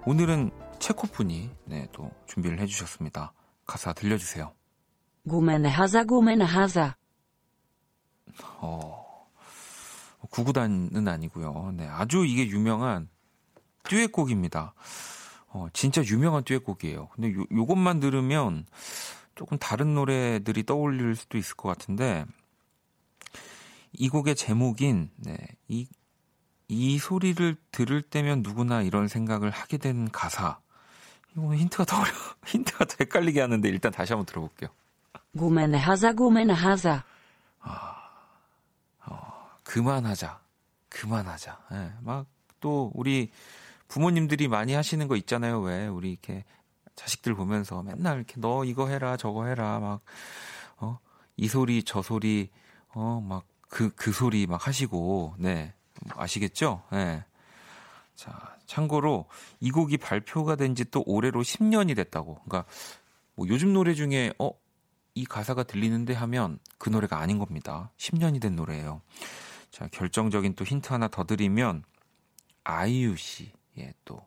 오늘은 0.06 0.50
체코분이 0.78 1.50
네, 1.66 1.86
또 1.92 2.10
준비를 2.26 2.60
해주셨습니다. 2.60 3.34
가사 3.66 3.92
들려주세요. 3.92 4.54
구멘 5.28 5.66
하자 5.66 6.04
구멘 6.04 6.40
하자. 6.40 6.96
어, 8.56 9.28
구구단은 10.30 11.06
아니고요. 11.06 11.74
네, 11.76 11.86
아주 11.86 12.24
이게 12.24 12.46
유명한 12.46 13.10
듀엣곡입니다. 13.82 14.72
어, 15.48 15.66
진짜 15.74 16.02
유명한 16.04 16.42
듀엣곡이에요. 16.44 17.08
근데 17.08 17.34
요, 17.34 17.44
요것만 17.52 18.00
들으면 18.00 18.64
조금 19.34 19.58
다른 19.58 19.94
노래들이 19.94 20.64
떠올릴 20.64 21.16
수도 21.16 21.36
있을 21.36 21.54
것 21.54 21.68
같은데 21.68 22.24
이 23.92 24.08
곡의 24.08 24.34
제목인 24.36 25.10
네, 25.16 25.36
이, 25.68 25.86
이 26.68 26.98
소리를 26.98 27.56
들을 27.70 28.02
때면 28.02 28.42
누구나 28.42 28.82
이런 28.82 29.08
생각을 29.08 29.50
하게 29.50 29.76
된 29.78 30.10
가사. 30.10 30.58
이거 31.32 31.54
힌트가 31.54 31.84
더 31.84 32.00
어려, 32.00 32.10
힌트가 32.46 32.84
더 32.84 32.96
헷갈리게 33.00 33.40
하는데 33.40 33.68
일단 33.68 33.92
다시 33.92 34.12
한번 34.12 34.26
들어볼게요. 34.26 34.70
구멘 35.36 35.74
하자 35.74 36.12
구멘 36.14 36.50
하자. 36.50 37.04
아, 37.60 38.10
어, 39.06 39.50
그만하자, 39.64 40.40
그만하자. 40.88 41.58
네, 41.70 41.92
막또 42.00 42.90
우리 42.94 43.30
부모님들이 43.88 44.48
많이 44.48 44.72
하시는 44.74 45.06
거 45.08 45.16
있잖아요. 45.16 45.60
왜 45.60 45.86
우리 45.86 46.12
이렇게 46.12 46.44
자식들 46.96 47.34
보면서 47.34 47.82
맨날 47.82 48.16
이렇게 48.16 48.34
너 48.38 48.64
이거 48.64 48.88
해라 48.88 49.16
저거 49.16 49.46
해라 49.46 49.80
막 49.80 50.00
어, 50.78 50.98
이 51.36 51.48
소리 51.48 51.82
저 51.82 52.02
소리 52.02 52.50
어 52.94 53.20
막 53.22 53.44
그, 53.72 53.88
그 53.96 54.12
소리 54.12 54.46
막 54.46 54.66
하시고, 54.66 55.34
네. 55.38 55.72
아시겠죠? 56.10 56.82
네. 56.92 57.24
자, 58.14 58.54
참고로 58.66 59.26
이 59.60 59.70
곡이 59.70 59.96
발표가 59.96 60.56
된 60.56 60.74
지 60.74 60.84
또 60.90 61.02
올해로 61.06 61.40
10년이 61.42 61.96
됐다고. 61.96 62.34
그러니까 62.44 62.66
뭐 63.34 63.46
요즘 63.48 63.72
노래 63.72 63.94
중에, 63.94 64.30
어, 64.38 64.50
이 65.14 65.24
가사가 65.24 65.62
들리는데 65.62 66.12
하면 66.12 66.58
그 66.76 66.90
노래가 66.90 67.18
아닌 67.18 67.38
겁니다. 67.38 67.90
10년이 67.96 68.42
된 68.42 68.56
노래예요. 68.56 69.00
자, 69.70 69.88
결정적인 69.90 70.54
또 70.54 70.66
힌트 70.66 70.92
하나 70.92 71.08
더 71.08 71.24
드리면, 71.24 71.82
아이유 72.64 73.16
씨의 73.16 73.94
또 74.04 74.20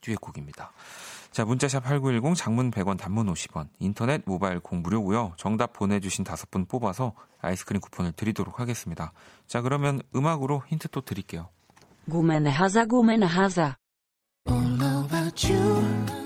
듀엣곡입니다. 0.00 0.72
자, 1.32 1.44
문자샵 1.44 1.84
8910 1.84 2.36
장문 2.36 2.70
100원 2.70 2.98
단문 2.98 3.32
50원 3.32 3.68
인터넷 3.78 4.22
모바일 4.26 4.60
공 4.60 4.82
무료고요. 4.82 5.32
정답 5.36 5.72
보내주신 5.72 6.24
다섯 6.24 6.50
분 6.50 6.66
뽑아서 6.66 7.14
아이스크림 7.40 7.80
쿠폰을 7.80 8.12
드리도록 8.12 8.60
하겠습니다. 8.60 9.12
자, 9.46 9.62
그러면 9.62 10.02
음악으로 10.14 10.62
힌트 10.68 10.88
또 10.88 11.00
드릴게요. 11.00 11.48
구멘 12.10 12.46
하자 12.46 12.86
구멘 12.86 13.22
하자 13.22 13.76
싶어 15.34 16.21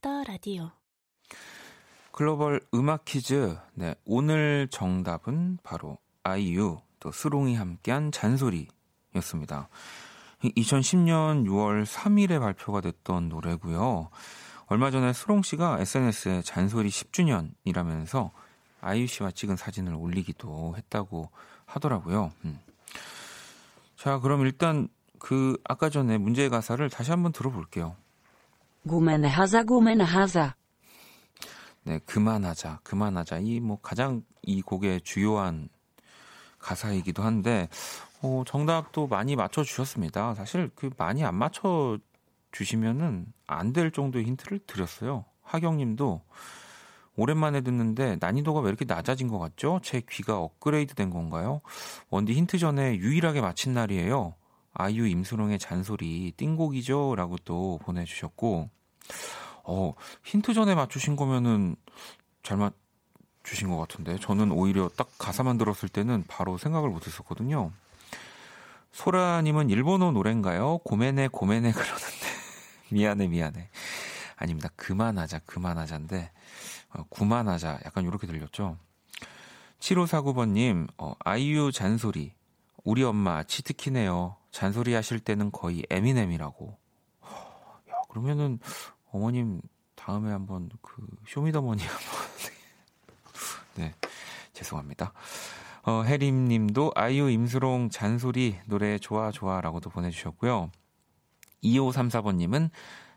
키스더 0.00 0.24
라디오. 0.24 0.70
글로벌 2.12 2.60
음악 2.74 3.04
퀴즈. 3.04 3.56
네, 3.74 3.94
오늘 4.04 4.66
정답은 4.70 5.58
바로 5.62 5.98
아이유 6.22 6.80
또 6.98 7.12
슬옹이 7.12 7.54
함께한 7.54 8.10
잔소리였습니다. 8.10 9.68
2010년 10.42 11.46
6월 11.46 11.84
3일에 11.84 12.40
발표가 12.40 12.80
됐던 12.80 13.28
노래고요. 13.28 14.10
얼마 14.66 14.90
전에 14.90 15.12
슬옹 15.12 15.42
씨가 15.42 15.80
SNS에 15.80 16.42
잔소리 16.42 16.88
10주년이라면서 16.88 18.30
아이유 18.80 19.06
씨와 19.06 19.30
찍은 19.30 19.56
사진을 19.56 19.94
올리기도 19.94 20.74
했다고 20.76 21.30
하더라고요. 21.66 22.32
음. 22.44 22.58
자, 23.96 24.18
그럼 24.18 24.42
일단 24.42 24.88
그 25.18 25.58
아까 25.64 25.90
전에 25.90 26.18
문제의 26.18 26.48
가사를 26.48 26.88
다시 26.90 27.10
한번 27.10 27.32
들어볼게요. 27.32 27.96
구만하자 28.88 29.64
구만하자. 29.64 30.54
네, 31.84 31.98
그만하자, 32.04 32.80
그만하자. 32.82 33.38
이 33.40 33.60
뭐 33.60 33.78
가장 33.80 34.22
이 34.42 34.62
곡의 34.62 35.02
주요한 35.02 35.68
가사이기도 36.58 37.22
한데 37.22 37.68
어, 38.22 38.42
정답도 38.46 39.06
많이 39.06 39.36
맞춰 39.36 39.62
주셨습니다. 39.64 40.34
사실 40.34 40.70
그 40.74 40.90
많이 40.98 41.24
안 41.24 41.34
맞춰 41.34 41.98
주시면은 42.52 43.26
안 43.46 43.72
될 43.72 43.90
정도의 43.92 44.24
힌트를 44.26 44.60
드렸어요. 44.66 45.24
하경님도 45.42 46.22
오랜만에 47.16 47.60
듣는데 47.62 48.16
난이도가 48.20 48.60
왜 48.60 48.68
이렇게 48.68 48.84
낮아진 48.84 49.28
것 49.28 49.38
같죠? 49.38 49.80
제 49.82 50.00
귀가 50.08 50.38
업그레이드 50.38 50.94
된 50.94 51.10
건가요? 51.10 51.60
원디 52.10 52.32
힌트 52.34 52.58
전에 52.58 52.96
유일하게 52.96 53.40
맞힌 53.40 53.74
날이에요. 53.74 54.34
아이유 54.72 55.06
임수롱의 55.06 55.58
잔소리 55.58 56.32
띵곡이죠? 56.36 57.14
라고 57.16 57.36
또 57.44 57.78
보내주셨고 57.82 58.70
어, 59.64 59.94
힌트 60.24 60.54
전에 60.54 60.74
맞추신 60.74 61.16
거면은 61.16 61.76
잘 62.42 62.56
맞추신 62.56 63.68
것 63.68 63.76
같은데 63.76 64.18
저는 64.18 64.52
오히려 64.52 64.88
딱 64.96 65.10
가사만 65.18 65.58
들었을 65.58 65.88
때는 65.88 66.24
바로 66.28 66.58
생각을 66.58 66.88
못 66.88 67.06
했었거든요. 67.06 67.72
소라님은 68.92 69.70
일본어 69.70 70.10
노래인가요? 70.10 70.78
고메네 70.78 71.28
고메네 71.28 71.70
그러는데 71.72 72.26
미안해 72.90 73.28
미안해 73.28 73.68
아닙니다. 74.36 74.68
그만하자 74.76 75.40
그만하자인데 75.40 76.32
어, 76.94 77.04
구만하자 77.08 77.80
약간 77.84 78.04
이렇게 78.04 78.26
들렸죠. 78.26 78.76
7549번님 79.80 80.88
어, 80.98 81.14
아이유 81.20 81.70
잔소리 81.72 82.34
우리 82.84 83.04
엄마 83.04 83.42
치트키네요. 83.44 84.36
잔소리 84.50 84.94
하실 84.94 85.20
때는 85.20 85.50
거의 85.52 85.84
에미넴이라고. 85.90 86.78
야 87.90 87.94
그러면은 88.08 88.58
어머님 89.12 89.60
다음에 89.94 90.30
한번 90.30 90.70
그 90.82 91.06
쇼미더머니 91.26 91.82
한번 91.84 92.10
네 93.76 93.94
죄송합니다. 94.52 95.12
어, 95.82 96.02
혜림님도 96.02 96.92
아이유 96.94 97.30
임슬옹 97.30 97.90
잔소리 97.90 98.58
노래 98.66 98.98
좋아 98.98 99.30
좋아라고도 99.30 99.90
보내주셨고요. 99.90 100.70
2534번 101.64 102.36
님은 102.36 102.70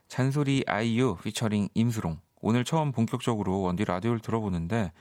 잔소리 0.08 0.64
아이유 0.66 1.16
피처링 1.22 1.68
임슬옹 1.74 2.20
오늘 2.40 2.64
처음 2.64 2.92
본격적으로 2.92 3.62
원디 3.62 3.84
라디오를 3.84 4.20
들어보는데 4.20 4.92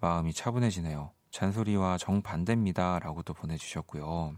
마음이 0.00 0.32
차분해지네요. 0.32 1.10
잔소리와 1.30 1.98
정반대입니다. 1.98 3.00
라고도 3.00 3.34
보내주셨고요. 3.34 4.34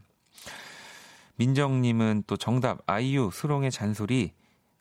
민정님은 1.36 2.24
또 2.26 2.36
정답 2.36 2.78
아이유 2.86 3.30
수롱의 3.32 3.70
잔소리 3.70 4.32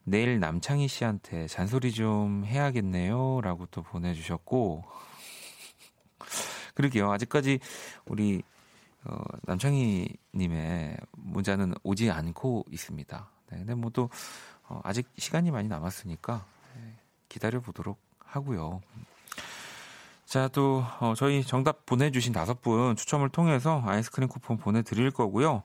내일 0.04 0.38
남창희 0.38 0.86
씨한테 0.88 1.46
잔소리 1.48 1.92
좀 1.92 2.44
해야겠네요. 2.44 3.40
라고 3.42 3.66
또 3.66 3.82
보내주셨고 3.82 4.84
그러게요. 6.74 7.10
아직까지 7.10 7.58
우리 8.06 8.42
어, 9.04 9.16
남창희님의 9.42 10.96
문자는 11.12 11.74
오지 11.82 12.10
않고 12.10 12.64
있습니다. 12.70 13.30
네, 13.50 13.58
근데 13.58 13.74
뭐 13.74 13.90
또 13.90 14.08
어, 14.68 14.80
아직 14.82 15.08
시간이 15.18 15.50
많이 15.50 15.68
남았으니까 15.68 16.44
네, 16.76 16.98
기다려 17.28 17.60
보도록 17.60 18.00
하고요. 18.18 18.80
자, 20.24 20.48
또 20.48 20.84
어, 21.00 21.14
저희 21.16 21.44
정답 21.44 21.86
보내주신 21.86 22.32
다섯 22.32 22.60
분 22.62 22.96
추첨을 22.96 23.28
통해서 23.28 23.82
아이스크림 23.84 24.28
쿠폰 24.28 24.56
보내드릴 24.56 25.10
거고요. 25.10 25.62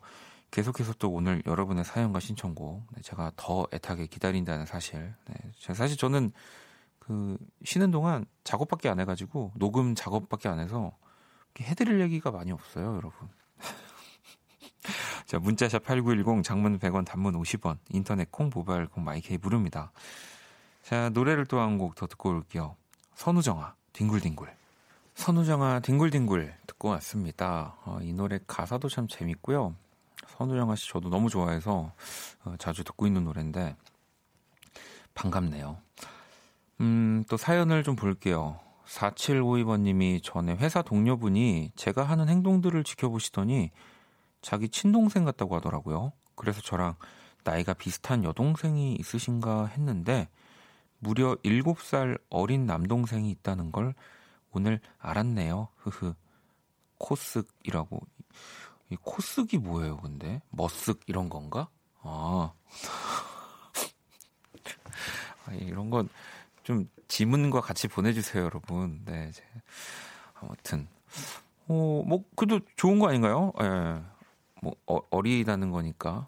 계속해서 0.51 0.93
또 0.93 1.11
오늘 1.11 1.41
여러분의 1.45 1.83
사연과 1.85 2.19
신청곡 2.19 2.85
네, 2.95 3.01
제가 3.01 3.31
더 3.35 3.67
애타게 3.71 4.07
기다린다는 4.07 4.65
사실. 4.65 5.13
네, 5.25 5.73
사실 5.73 5.97
저는 5.97 6.31
그 6.99 7.37
쉬는 7.63 7.91
동안 7.91 8.25
작업밖에 8.43 8.89
안 8.89 8.99
해가지고 8.99 9.51
녹음 9.55 9.95
작업밖에 9.95 10.49
안 10.49 10.59
해서 10.59 10.91
해드릴 11.59 11.99
얘기가 12.01 12.31
많이 12.31 12.51
없어요, 12.51 12.95
여러분. 12.95 13.29
자, 15.25 15.39
문자샵 15.39 15.83
8910 15.83 16.43
장문 16.43 16.79
100원 16.79 17.05
단문 17.05 17.33
50원 17.39 17.77
인터넷 17.89 18.31
콩 18.31 18.49
모바일 18.53 18.87
콩 18.87 19.03
마이케이 19.03 19.37
부릅니다. 19.37 19.91
자, 20.83 21.09
노래를 21.09 21.45
또 21.45 21.59
한 21.59 21.77
곡 21.77 21.95
더 21.95 22.07
듣고 22.07 22.29
올게요. 22.29 22.75
선우정아 23.15 23.75
뒹굴뒹굴. 23.93 24.49
선우정아 25.15 25.81
뒹굴뒹굴 25.81 26.55
듣고 26.65 26.89
왔습니다. 26.89 27.75
어, 27.85 27.99
이 28.01 28.13
노래 28.13 28.39
가사도 28.47 28.87
참 28.89 29.07
재밌고요. 29.07 29.75
선우정아 30.37 30.75
씨 30.75 30.89
저도 30.89 31.09
너무 31.09 31.29
좋아해서 31.29 31.91
어, 32.45 32.55
자주 32.57 32.83
듣고 32.83 33.07
있는 33.07 33.23
노래인데 33.23 33.75
반갑네요. 35.13 35.77
음, 36.81 37.23
또 37.29 37.37
사연을 37.37 37.83
좀 37.83 37.95
볼게요. 37.95 38.59
4752번님이 38.85 40.21
전에 40.23 40.53
회사 40.55 40.81
동료분이 40.81 41.73
제가 41.75 42.03
하는 42.03 42.27
행동들을 42.27 42.83
지켜보시더니 42.83 43.71
자기 44.41 44.69
친동생 44.69 45.25
같다고 45.25 45.55
하더라고요. 45.55 46.13
그래서 46.35 46.61
저랑 46.61 46.95
나이가 47.43 47.73
비슷한 47.73 48.23
여동생이 48.23 48.95
있으신가 48.95 49.67
했는데 49.67 50.29
무려 50.99 51.35
7살 51.43 52.19
어린 52.29 52.65
남동생이 52.65 53.29
있다는 53.31 53.71
걸 53.71 53.93
오늘 54.51 54.79
알았네요. 54.99 55.67
흐흐. 55.77 56.13
코쓱이라고. 56.99 58.01
이 58.89 58.95
코쓱이 58.95 59.59
뭐예요, 59.59 59.97
근데? 59.97 60.41
머쓱 60.55 61.01
이런 61.07 61.29
건가? 61.29 61.67
아. 62.01 62.53
아 65.45 65.53
이런 65.53 65.89
건 65.89 66.09
좀 66.69 66.87
지문과 67.07 67.61
같이 67.61 67.87
보내주세요, 67.87 68.43
여러분. 68.43 69.01
네, 69.03 69.25
이제 69.31 69.41
아무튼 70.35 70.87
어, 71.67 72.03
뭐 72.05 72.23
그래도 72.35 72.63
좋은 72.75 72.99
거 72.99 73.09
아닌가요? 73.09 73.51
예, 73.59 73.67
네. 73.67 74.03
뭐 74.61 74.75
어, 74.85 74.99
어리다는 75.09 75.71
거니까. 75.71 76.27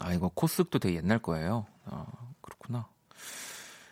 아 0.00 0.14
이거 0.14 0.30
코스도 0.34 0.78
되게 0.78 0.96
옛날 0.96 1.18
거예요. 1.18 1.66
아 1.84 2.06
그렇구나. 2.40 2.88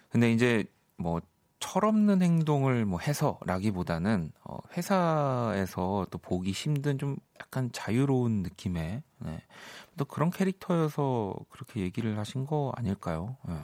근데 0.08 0.32
이제 0.32 0.64
뭐 0.96 1.20
철없는 1.64 2.20
행동을 2.20 2.84
뭐 2.84 2.98
해서라기보다는 3.00 4.32
어, 4.44 4.58
회사에서 4.76 6.06
또 6.10 6.18
보기 6.18 6.50
힘든 6.50 6.98
좀 6.98 7.16
약간 7.40 7.72
자유로운 7.72 8.42
느낌의 8.42 9.02
네. 9.20 9.42
또 9.96 10.04
그런 10.04 10.30
캐릭터여서 10.30 11.34
그렇게 11.48 11.80
얘기를 11.80 12.18
하신 12.18 12.44
거 12.44 12.70
아닐까요? 12.76 13.38
네. 13.48 13.54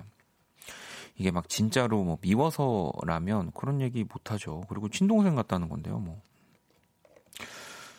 이게 1.16 1.30
막 1.30 1.50
진짜로 1.50 2.02
뭐 2.02 2.16
미워서라면 2.22 3.52
그런 3.52 3.82
얘기 3.82 4.02
못 4.04 4.30
하죠. 4.30 4.62
그리고 4.70 4.88
친동생 4.88 5.34
같다는 5.34 5.68
건데요, 5.68 5.98
뭐. 5.98 6.22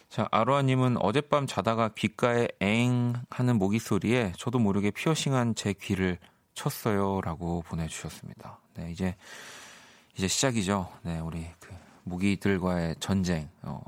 자, 0.10 0.28
아로아님은 0.32 0.98
어젯밤 0.98 1.46
자다가 1.46 1.90
귓가에 1.90 2.48
엥 2.60 3.14
하는 3.30 3.60
모기 3.60 3.78
소리에 3.78 4.34
저도 4.36 4.58
모르게 4.58 4.90
피어싱한 4.90 5.54
제 5.54 5.74
귀를 5.74 6.18
쳤어요. 6.56 7.22
라고 7.22 7.62
보내주셨습니다. 7.62 8.60
네, 8.74 8.92
이제, 8.92 9.16
이제 10.22 10.28
시작이죠. 10.28 10.88
네, 11.02 11.18
우리 11.18 11.48
그 11.60 11.74
모기들과의 12.04 12.98
전쟁. 13.00 13.50
어, 13.64 13.82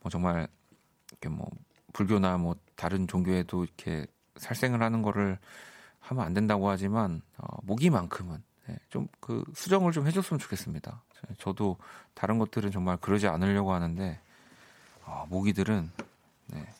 뭐 0.00 0.10
정말, 0.10 0.48
이렇게 1.12 1.28
뭐, 1.28 1.48
불교나 1.92 2.36
뭐 2.36 2.56
다른 2.74 3.06
종교에도 3.06 3.62
이렇게 3.62 4.08
살생을 4.38 4.82
하는 4.82 5.02
거를 5.02 5.38
하면 6.00 6.24
안 6.24 6.34
된다고 6.34 6.68
하지만 6.68 7.22
어, 7.38 7.46
모기만큼은 7.62 8.42
네, 8.66 8.76
좀그 8.88 9.44
수정을 9.54 9.92
좀 9.92 10.08
해줬으면 10.08 10.40
좋겠습니다. 10.40 11.04
저도 11.38 11.76
다른 12.14 12.40
것들은 12.40 12.72
정말 12.72 12.96
그러지 12.96 13.28
않으려고 13.28 13.72
하는데 13.72 14.18
어, 15.04 15.26
모기들은 15.28 15.92
네, 16.46 16.74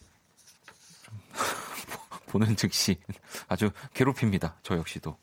좀 1.04 1.20
보는 2.26 2.56
즉시 2.56 3.00
아주 3.46 3.70
괴롭힙니다. 3.94 4.56
저 4.64 4.76
역시도. 4.76 5.16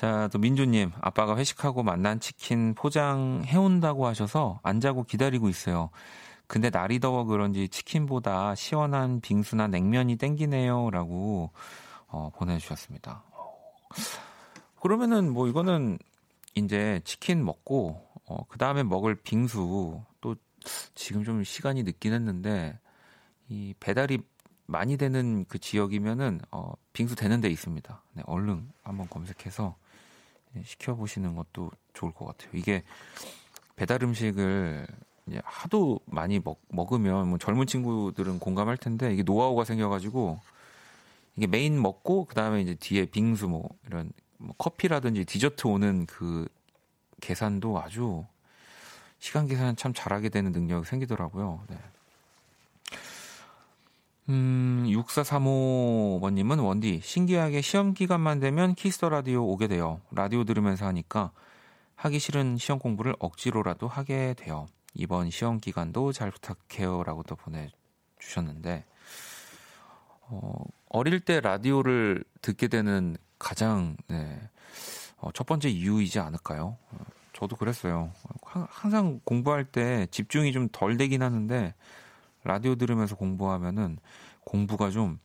자, 0.00 0.30
또 0.32 0.38
민주님, 0.38 0.92
아빠가 1.02 1.36
회식하고 1.36 1.82
만난 1.82 2.20
치킨 2.20 2.72
포장 2.72 3.42
해온다고 3.44 4.06
하셔서 4.06 4.58
안 4.62 4.80
자고 4.80 5.02
기다리고 5.02 5.50
있어요. 5.50 5.90
근데 6.46 6.70
날이 6.70 7.00
더워 7.00 7.24
그런지 7.24 7.68
치킨보다 7.68 8.54
시원한 8.54 9.20
빙수나 9.20 9.66
냉면이 9.66 10.16
땡기네요. 10.16 10.88
라고 10.88 11.50
어, 12.06 12.30
보내주셨습니다. 12.34 13.22
그러면은 14.80 15.34
뭐 15.34 15.48
이거는 15.48 15.98
이제 16.54 17.02
치킨 17.04 17.44
먹고 17.44 18.02
어, 18.24 18.46
그 18.48 18.56
다음에 18.56 18.82
먹을 18.82 19.14
빙수 19.14 20.02
또 20.22 20.34
지금 20.94 21.24
좀 21.24 21.44
시간이 21.44 21.82
늦긴 21.82 22.14
했는데 22.14 22.78
이 23.50 23.74
배달이 23.78 24.20
많이 24.64 24.96
되는 24.96 25.44
그 25.46 25.58
지역이면은 25.58 26.40
어, 26.52 26.72
빙수 26.94 27.16
되는 27.16 27.42
데 27.42 27.50
있습니다. 27.50 28.02
네, 28.14 28.22
얼른 28.24 28.66
한번 28.82 29.06
검색해서 29.10 29.76
시켜보시는 30.64 31.34
것도 31.34 31.70
좋을 31.94 32.12
것 32.12 32.26
같아요. 32.26 32.50
이게 32.54 32.82
배달 33.76 34.02
음식을 34.02 34.86
하도 35.44 36.00
많이 36.06 36.40
먹, 36.40 36.60
먹으면 36.68 37.28
뭐 37.28 37.38
젊은 37.38 37.66
친구들은 37.66 38.38
공감할 38.38 38.76
텐데 38.76 39.12
이게 39.12 39.22
노하우가 39.22 39.64
생겨가지고 39.64 40.40
이게 41.36 41.46
메인 41.46 41.80
먹고 41.80 42.24
그 42.24 42.34
다음에 42.34 42.60
이제 42.60 42.74
뒤에 42.74 43.06
빙수 43.06 43.48
뭐 43.48 43.68
이런 43.86 44.12
뭐 44.38 44.54
커피라든지 44.58 45.24
디저트 45.24 45.66
오는 45.66 46.06
그 46.06 46.48
계산도 47.20 47.80
아주 47.80 48.24
시간 49.18 49.46
계산 49.46 49.76
참 49.76 49.92
잘하게 49.92 50.30
되는 50.30 50.52
능력이 50.52 50.86
생기더라고요. 50.86 51.64
네. 51.68 51.76
음, 54.30 54.84
6435번님은 54.86 56.64
원디, 56.64 57.00
신기하게 57.02 57.62
시험 57.62 57.94
기간만 57.94 58.38
되면 58.38 58.76
Kiss 58.76 58.94
the 58.94 59.08
Radio 59.08 59.44
오게 59.44 59.66
돼요. 59.66 60.00
라디오 60.12 60.44
들으면서 60.44 60.86
하니까 60.86 61.32
하기 61.96 62.20
싫은 62.20 62.56
시험 62.56 62.78
공부를 62.78 63.16
억지로라도 63.18 63.88
하게 63.88 64.34
돼요. 64.34 64.66
이번 64.94 65.30
시험 65.30 65.58
기간도 65.58 66.12
잘 66.12 66.30
부탁해요. 66.30 67.02
라고 67.02 67.24
또 67.24 67.34
보내주셨는데, 67.34 68.84
어, 70.28 70.64
어릴 70.88 71.18
때 71.18 71.40
라디오를 71.40 72.22
듣게 72.40 72.68
되는 72.68 73.16
가장, 73.36 73.96
네, 74.06 74.40
어, 75.16 75.32
첫 75.32 75.44
번째 75.44 75.68
이유이지 75.68 76.20
않을까요? 76.20 76.76
어, 76.92 76.98
저도 77.32 77.56
그랬어요. 77.56 78.12
항상 78.44 79.20
공부할 79.24 79.64
때 79.64 80.06
집중이 80.12 80.52
좀 80.52 80.68
덜 80.70 80.96
되긴 80.96 81.24
하는데, 81.24 81.74
라디오 82.44 82.74
들으면서 82.76 83.16
공부하면은 83.16 83.98
공부가 84.44 84.90
좀 84.90 85.18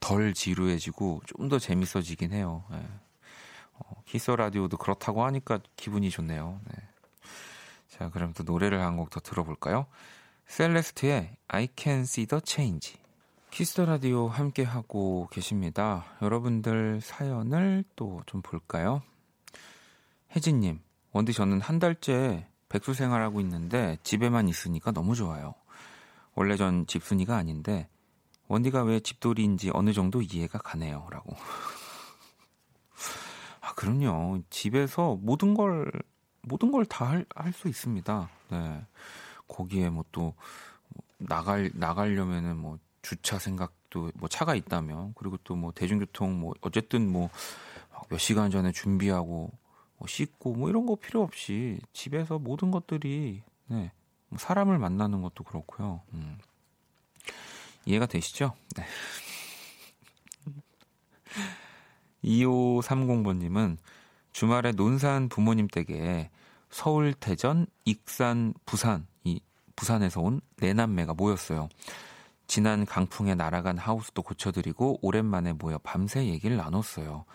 덜 0.00 0.34
지루해지고 0.34 1.22
좀 1.26 1.48
더 1.48 1.58
재밌어지긴 1.60 2.32
해요. 2.32 2.64
네. 2.70 2.78
어, 3.74 4.02
키스 4.04 4.30
라디오도 4.32 4.76
그렇다고 4.76 5.24
하니까 5.24 5.60
기분이 5.76 6.10
좋네요. 6.10 6.60
네. 6.66 6.74
자, 7.88 8.10
그럼 8.10 8.32
또 8.34 8.42
노래를 8.42 8.80
한 8.82 8.96
곡 8.96 9.10
더 9.10 9.20
들어볼까요? 9.20 9.86
셀레스트의 10.46 11.36
I 11.48 11.68
Can 11.76 12.00
See 12.00 12.26
the 12.26 12.40
Change. 12.44 12.96
Kiss 13.52 13.80
the 13.80 13.97
Radio 13.97 14.26
함께 14.28 14.64
하고 14.64 15.28
계십니다. 15.30 16.04
여러분들 16.20 17.00
사연을 17.00 17.84
또 17.94 18.22
좀 18.26 18.42
볼까요? 18.42 19.02
혜진님, 20.34 20.80
원디 21.12 21.32
저는 21.32 21.60
한 21.60 21.78
달째 21.78 22.46
백수 22.68 22.94
생활하고 22.94 23.40
있는데 23.40 23.98
집에만 24.02 24.48
있으니까 24.48 24.90
너무 24.90 25.14
좋아요. 25.14 25.54
원래 26.34 26.56
전 26.56 26.86
집순이가 26.86 27.36
아닌데 27.36 27.88
원디가 28.48 28.82
왜 28.84 29.00
집돌이인지 29.00 29.70
어느 29.72 29.92
정도 29.92 30.22
이해가 30.22 30.58
가네요. 30.58 31.06
라고. 31.10 31.36
아, 33.60 33.74
그럼요. 33.74 34.42
집에서 34.50 35.16
모든 35.20 35.54
걸, 35.54 35.90
모든 36.42 36.70
걸다 36.72 37.04
할, 37.06 37.26
할수 37.34 37.68
있습니다. 37.68 38.28
네. 38.50 38.84
거기에 39.48 39.90
뭐 39.90 40.04
또, 40.12 40.34
나갈, 41.18 41.70
나가려면은 41.74 42.56
뭐 42.56 42.78
주차 43.02 43.38
생각도 43.38 44.10
뭐 44.14 44.28
차가 44.28 44.54
있다면, 44.54 45.14
그리고 45.16 45.36
또 45.44 45.54
뭐 45.56 45.72
대중교통 45.72 46.38
뭐 46.40 46.54
어쨌든 46.62 47.10
뭐 47.10 47.30
몇 48.08 48.18
시간 48.18 48.50
전에 48.50 48.72
준비하고 48.72 49.50
뭐 49.98 50.06
씻고 50.06 50.54
뭐 50.54 50.68
이런 50.68 50.86
거 50.86 50.96
필요 50.96 51.22
없이 51.22 51.78
집에서 51.92 52.38
모든 52.38 52.70
것들이, 52.70 53.42
네. 53.68 53.92
뭐 54.32 54.38
사람을 54.38 54.78
만나는 54.78 55.20
것도 55.20 55.44
그렇고요. 55.44 56.00
음. 56.14 56.38
이해가 57.84 58.06
되시죠? 58.06 58.54
네. 58.76 58.86
2530번님은 62.24 63.76
주말에 64.32 64.72
논산 64.72 65.28
부모님 65.28 65.68
댁에 65.68 66.30
서울, 66.70 67.12
대전, 67.12 67.66
익산, 67.84 68.54
부산, 68.64 69.06
이 69.24 69.38
부산에서 69.76 70.22
온 70.22 70.40
내남매가 70.56 71.12
모였어요. 71.12 71.68
지난 72.46 72.86
강풍에 72.86 73.34
날아간 73.34 73.76
하우스도 73.76 74.22
고쳐드리고 74.22 75.00
오랜만에 75.02 75.52
모여 75.52 75.76
밤새 75.78 76.24
얘기를 76.24 76.56
나눴어요. 76.56 77.26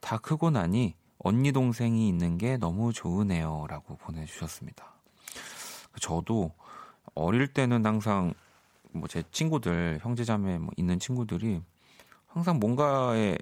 다 0.00 0.18
크고 0.18 0.50
나니 0.50 0.96
언니 1.18 1.52
동생이 1.52 2.08
있는 2.08 2.36
게 2.36 2.58
너무 2.58 2.92
좋으네요. 2.92 3.66
라고 3.70 3.96
보내주셨습니다. 3.96 4.92
저도 6.00 6.52
어릴 7.14 7.48
때는 7.48 7.84
항상 7.84 8.34
뭐 8.92 9.08
제 9.08 9.22
친구들 9.30 9.98
형제자매 10.02 10.58
뭐 10.58 10.70
있는 10.76 10.98
친구들이 10.98 11.62
항상 12.26 12.58
뭔가에 12.58 13.36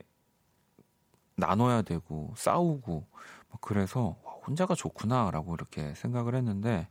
나눠야 1.37 1.83
되고 1.83 2.33
싸우고 2.37 3.07
뭐 3.49 3.59
그래서 3.61 4.17
혼자가 4.47 4.75
좋구나라고 4.75 5.55
이렇게 5.55 5.95
생각을 5.95 6.35
했는데 6.35 6.89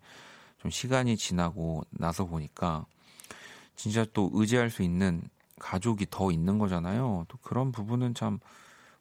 좀 0.58 0.72
시간이 0.72 1.18
지나고 1.18 1.84
나서 1.90 2.26
보니까 2.26 2.86
진짜 3.76 4.06
또 4.14 4.30
의지할 4.34 4.70
수 4.70 4.82
있는 4.84 5.22
가족이 5.60 6.08
더 6.10 6.32
있는 6.32 6.58
거잖아요. 6.58 7.26
또 7.28 7.38
그런 7.42 7.72
부분은 7.72 8.14
참 8.14 8.40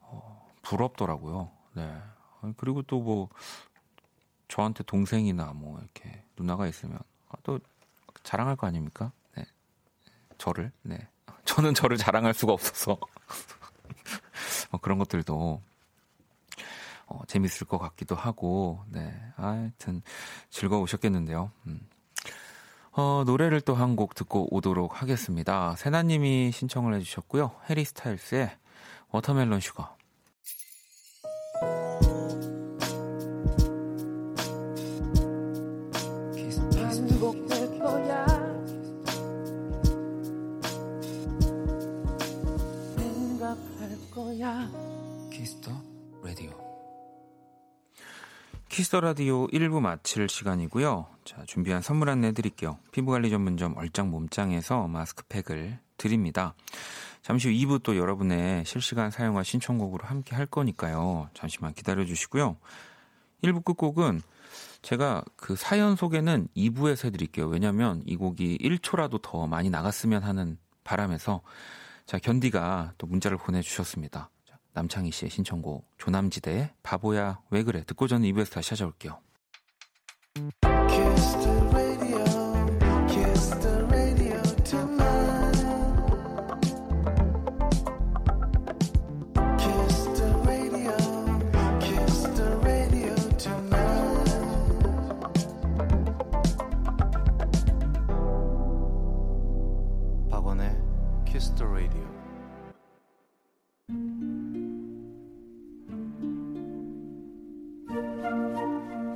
어, 0.01 0.53
부럽더라고요. 0.63 1.51
네. 1.75 1.97
그리고 2.57 2.83
또 2.83 3.01
뭐 3.01 3.29
저한테 4.49 4.83
동생이나 4.85 5.53
뭐 5.55 5.79
이렇게 5.79 6.25
누나가 6.37 6.67
있으면 6.67 6.99
아, 7.29 7.35
또 7.43 7.59
자랑할 8.23 8.57
거 8.57 8.67
아닙니까? 8.67 9.13
네. 9.37 9.45
저를, 10.39 10.73
네. 10.83 11.07
저는 11.45 11.75
저를 11.75 11.97
자랑할 11.97 12.35
수가 12.35 12.53
없어서. 12.53 12.99
어, 14.71 14.79
그런 14.83 14.99
것들도 14.99 15.63
어, 17.07 17.21
재밌을 17.27 17.67
것 17.67 17.79
같기도 17.79 18.15
하고, 18.15 18.85
네. 18.89 19.15
하여튼 19.37 20.03
즐거우셨겠는데요. 20.51 21.51
음. 21.67 21.81
어, 22.93 23.23
노래를 23.25 23.61
또 23.61 23.75
한 23.77 23.97
곡 23.97 24.15
듣고 24.15 24.49
오도록 24.55 25.01
하겠습니다. 25.03 25.75
세나님이 25.77 26.51
신청을 26.53 26.95
해주셨고요. 26.95 27.53
해리 27.71 27.85
스타일스의 27.85 28.51
Watermelon 29.11 29.61
Su 29.61 29.73
gar. 44.49 44.67
Kiss 48.71 48.88
the 48.88 49.01
Radio 49.01 49.47
1부 49.49 49.81
마칠 49.81 50.27
시간이고요. 50.27 51.07
자, 51.27 51.45
준비한 51.47 51.83
선물 51.83 52.09
안내 52.09 52.33
드릴게요. 52.33 52.79
피부관리 52.93 53.29
전문점 53.29 53.77
얼짱 53.77 54.11
몸짱에서 54.11 54.89
마스크팩을 54.89 55.79
드립니다. 55.99 56.55
잠시 57.21 57.49
후 57.49 57.55
2부 57.55 57.83
또 57.83 57.99
여러분의 57.99 58.65
실시간 58.65 59.11
사연과 59.11 59.43
신청곡으로 59.43 60.07
함께 60.07 60.35
할 60.35 60.47
거니까요. 60.47 61.29
잠시만 61.35 61.75
기다려 61.75 62.07
주시고요. 62.07 62.57
1부 63.43 63.65
끝곡은 63.65 64.23
제가 64.81 65.25
그 65.37 65.57
사연 65.57 65.95
소개는 65.95 66.49
2부에서 66.57 67.07
해드릴게요. 67.07 67.49
왜냐면 67.49 68.03
이 68.07 68.17
곡이 68.17 68.59
1초라도 68.63 69.21
더 69.21 69.47
많이 69.47 69.69
나갔으면 69.69 70.23
하는 70.23 70.57
바람에서 70.85 71.43
자, 72.07 72.19
견디가 72.19 72.95
또 72.97 73.07
문자를 73.07 73.37
보내주셨습니다. 73.37 74.31
남창희 74.79 75.11
씨의 75.11 75.31
신청곡 75.31 75.91
조남지대의 75.99 76.71
바보야 76.85 77.41
왜 77.51 77.65
그래 77.65 77.83
듣고 77.85 78.07
저는 78.07 78.31
2부에서 78.31 78.53
다시 78.53 78.71
찾아올게요. 78.71 79.19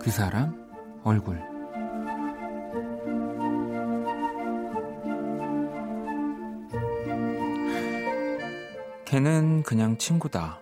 그 0.02 0.10
사람 0.10 0.52
얼굴 1.04 1.40
걔는 9.04 9.62
그냥 9.62 9.96
친구다. 9.98 10.58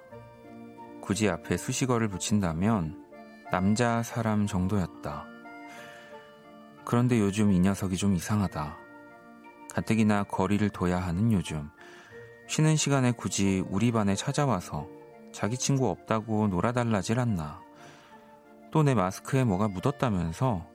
굳이 1.01 1.31
앞에 1.31 1.57
수식어를 1.57 2.09
붙인다면 2.09 3.03
남자 3.51 4.03
사람 4.03 4.47
정도였다. 4.47 5.25
그런데 6.85 7.19
요즘 7.19 7.51
이 7.53 7.61
녀석이 7.61 7.97
좀 7.97 8.15
이상하다. 8.15 8.77
가뜩이나 9.73 10.25
거리를 10.25 10.69
둬야 10.69 10.99
하는 10.99 11.33
요즘. 11.33 11.71
쉬는 12.47 12.77
시간에 12.77 13.13
굳이 13.13 13.65
우리 13.71 13.91
반에 13.91 14.17
찾아와서 14.17 14.87
자기 15.33 15.57
친구 15.57 15.89
없다고 15.89 16.49
놀아달라질 16.49 17.21
않나. 17.21 17.70
또 18.71 18.83
내 18.83 18.95
마스크에 18.95 19.45
뭐가 19.45 19.69
묻었다면서 19.69 20.67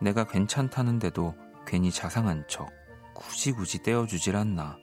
내가 0.00 0.24
괜찮다는데도 0.24 1.34
괜히 1.66 1.90
자상한 1.90 2.44
척 2.48 2.70
굳이 3.14 3.52
굳이 3.52 3.82
떼어주질 3.82 4.36
않나. 4.36 4.78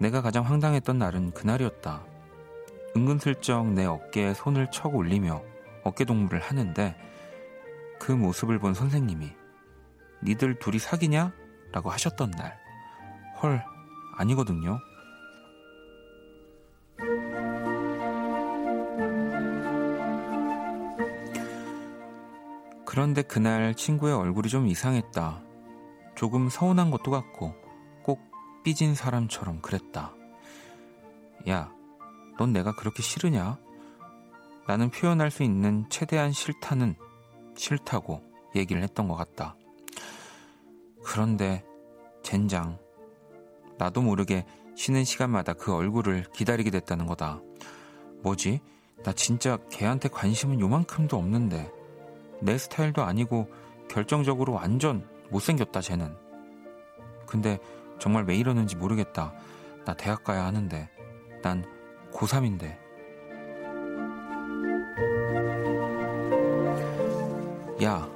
내가 0.00 0.22
가장 0.22 0.44
황당했던 0.44 0.98
날은 0.98 1.32
그날이었다. 1.32 2.02
은근슬쩍 2.96 3.72
내 3.72 3.84
어깨에 3.84 4.34
손을 4.34 4.70
척 4.70 4.94
올리며 4.94 5.42
어깨 5.84 6.04
동무를 6.04 6.40
하는데 6.40 6.96
그 7.98 8.12
모습을 8.12 8.58
본 8.58 8.74
선생님이 8.74 9.30
니들 10.22 10.58
둘이 10.58 10.78
사귀냐? 10.78 11.32
라고 11.72 11.90
하셨던 11.90 12.30
날. 12.32 12.58
헐, 13.42 13.62
아니거든요. 14.16 14.78
그런데 22.98 23.22
그날 23.22 23.76
친구의 23.76 24.12
얼굴이 24.12 24.48
좀 24.48 24.66
이상했다. 24.66 25.40
조금 26.16 26.48
서운한 26.48 26.90
것도 26.90 27.12
같고 27.12 27.54
꼭 28.02 28.20
삐진 28.64 28.96
사람처럼 28.96 29.60
그랬다. 29.62 30.16
야, 31.48 31.72
넌 32.40 32.52
내가 32.52 32.74
그렇게 32.74 33.04
싫으냐? 33.04 33.56
나는 34.66 34.90
표현할 34.90 35.30
수 35.30 35.44
있는 35.44 35.86
최대한 35.88 36.32
싫다는 36.32 36.96
싫다고 37.56 38.20
얘기를 38.56 38.82
했던 38.82 39.06
것 39.06 39.14
같다. 39.14 39.54
그런데 41.04 41.64
젠장. 42.24 42.80
나도 43.78 44.02
모르게 44.02 44.44
쉬는 44.74 45.04
시간마다 45.04 45.52
그 45.52 45.72
얼굴을 45.72 46.24
기다리게 46.32 46.70
됐다는 46.70 47.06
거다. 47.06 47.40
뭐지? 48.24 48.60
나 49.04 49.12
진짜 49.12 49.56
걔한테 49.70 50.08
관심은 50.08 50.58
요만큼도 50.58 51.16
없는데. 51.16 51.77
내 52.40 52.56
스타일도 52.58 53.02
아니고 53.02 53.48
결정적으로 53.88 54.52
완전 54.52 55.08
못생겼다, 55.30 55.80
쟤는. 55.80 56.16
근데 57.26 57.58
정말 57.98 58.24
왜 58.24 58.36
이러는지 58.36 58.76
모르겠다. 58.76 59.34
나 59.84 59.94
대학 59.94 60.24
가야 60.24 60.44
하는데. 60.44 60.88
난 61.42 61.64
고3인데. 62.12 62.76
야, 67.82 68.08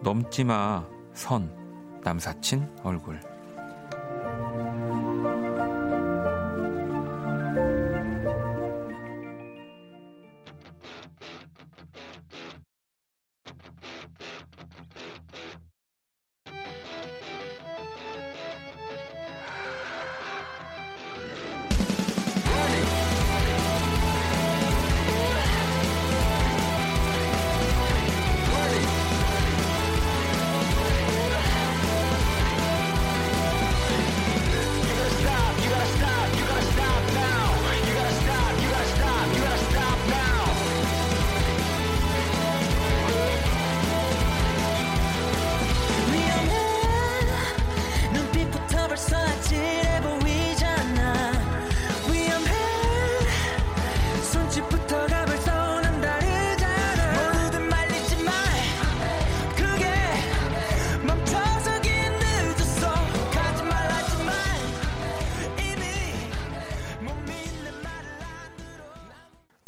넘지 0.00 0.44
마, 0.44 0.86
선. 1.12 1.62
남사친 2.02 2.78
얼굴. 2.82 3.20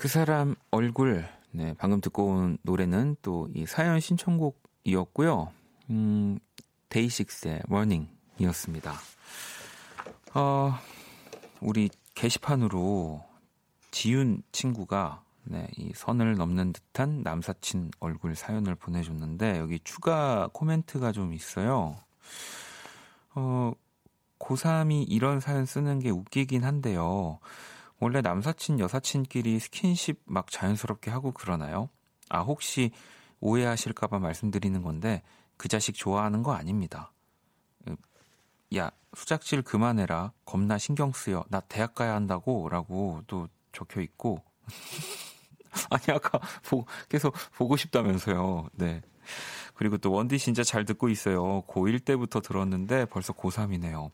그 0.07 0.09
사람 0.09 0.55
얼굴, 0.71 1.27
네, 1.51 1.75
방금 1.79 2.01
듣고 2.01 2.27
온 2.27 2.59
노래는 2.62 3.16
또 3.23 3.49
이 3.57 3.66
사연 3.66 3.99
신청곡이었고요. 3.99 5.53
음, 5.90 6.38
데이식스의 6.90 7.62
워닝이었습니다. 7.69 8.95
어, 10.35 10.75
우리 11.61 11.90
게시판으로 12.14 13.25
지윤 13.90 14.45
친구가 14.53 15.25
네, 15.42 15.66
이 15.77 15.90
선을 15.92 16.37
넘는 16.37 16.73
듯한 16.73 17.23
남사친 17.25 17.90
얼굴 17.99 18.37
사연을 18.37 18.77
보내줬는데 18.77 19.59
여기 19.59 19.81
추가 19.83 20.49
코멘트가 20.53 21.11
좀 21.11 21.33
있어요. 21.33 21.97
어, 23.35 23.73
고3이 24.38 25.07
이런 25.09 25.40
사연 25.40 25.66
쓰는 25.66 25.99
게 25.99 26.11
웃기긴 26.11 26.62
한데요. 26.62 27.40
원래 27.98 28.20
남사친, 28.20 28.80
여사친끼리 28.80 29.59
스킨십 29.59 30.20
막 30.26 30.50
자연스럽게 30.50 31.11
하고 31.11 31.32
그러나요? 31.32 31.88
아, 32.28 32.40
혹시 32.40 32.90
오해하실까봐 33.40 34.18
말씀드리는 34.18 34.82
건데, 34.82 35.22
그 35.56 35.68
자식 35.68 35.94
좋아하는 35.94 36.42
거 36.42 36.52
아닙니다. 36.52 37.12
야, 38.74 38.90
수작질 39.14 39.62
그만해라. 39.62 40.32
겁나 40.44 40.78
신경 40.78 41.12
쓰여. 41.12 41.44
나 41.48 41.61
대학 41.61 41.94
가야 41.94 42.14
한다고. 42.14 42.68
라고 42.68 43.22
또 43.26 43.48
적혀 43.72 44.00
있고. 44.00 44.42
아니, 45.90 46.04
아까 46.14 46.40
보, 46.64 46.85
계속 47.09 47.35
보고 47.56 47.76
싶다면서요. 47.76 48.68
네. 48.72 49.02
그리고 49.74 49.98
또 49.98 50.12
원디 50.12 50.38
진짜 50.38 50.62
잘 50.62 50.85
듣고 50.85 51.09
있어요. 51.09 51.62
고1 51.62 52.04
때부터 52.04 52.40
들었는데 52.40 53.06
벌써 53.06 53.32
고3이네요. 53.32 54.11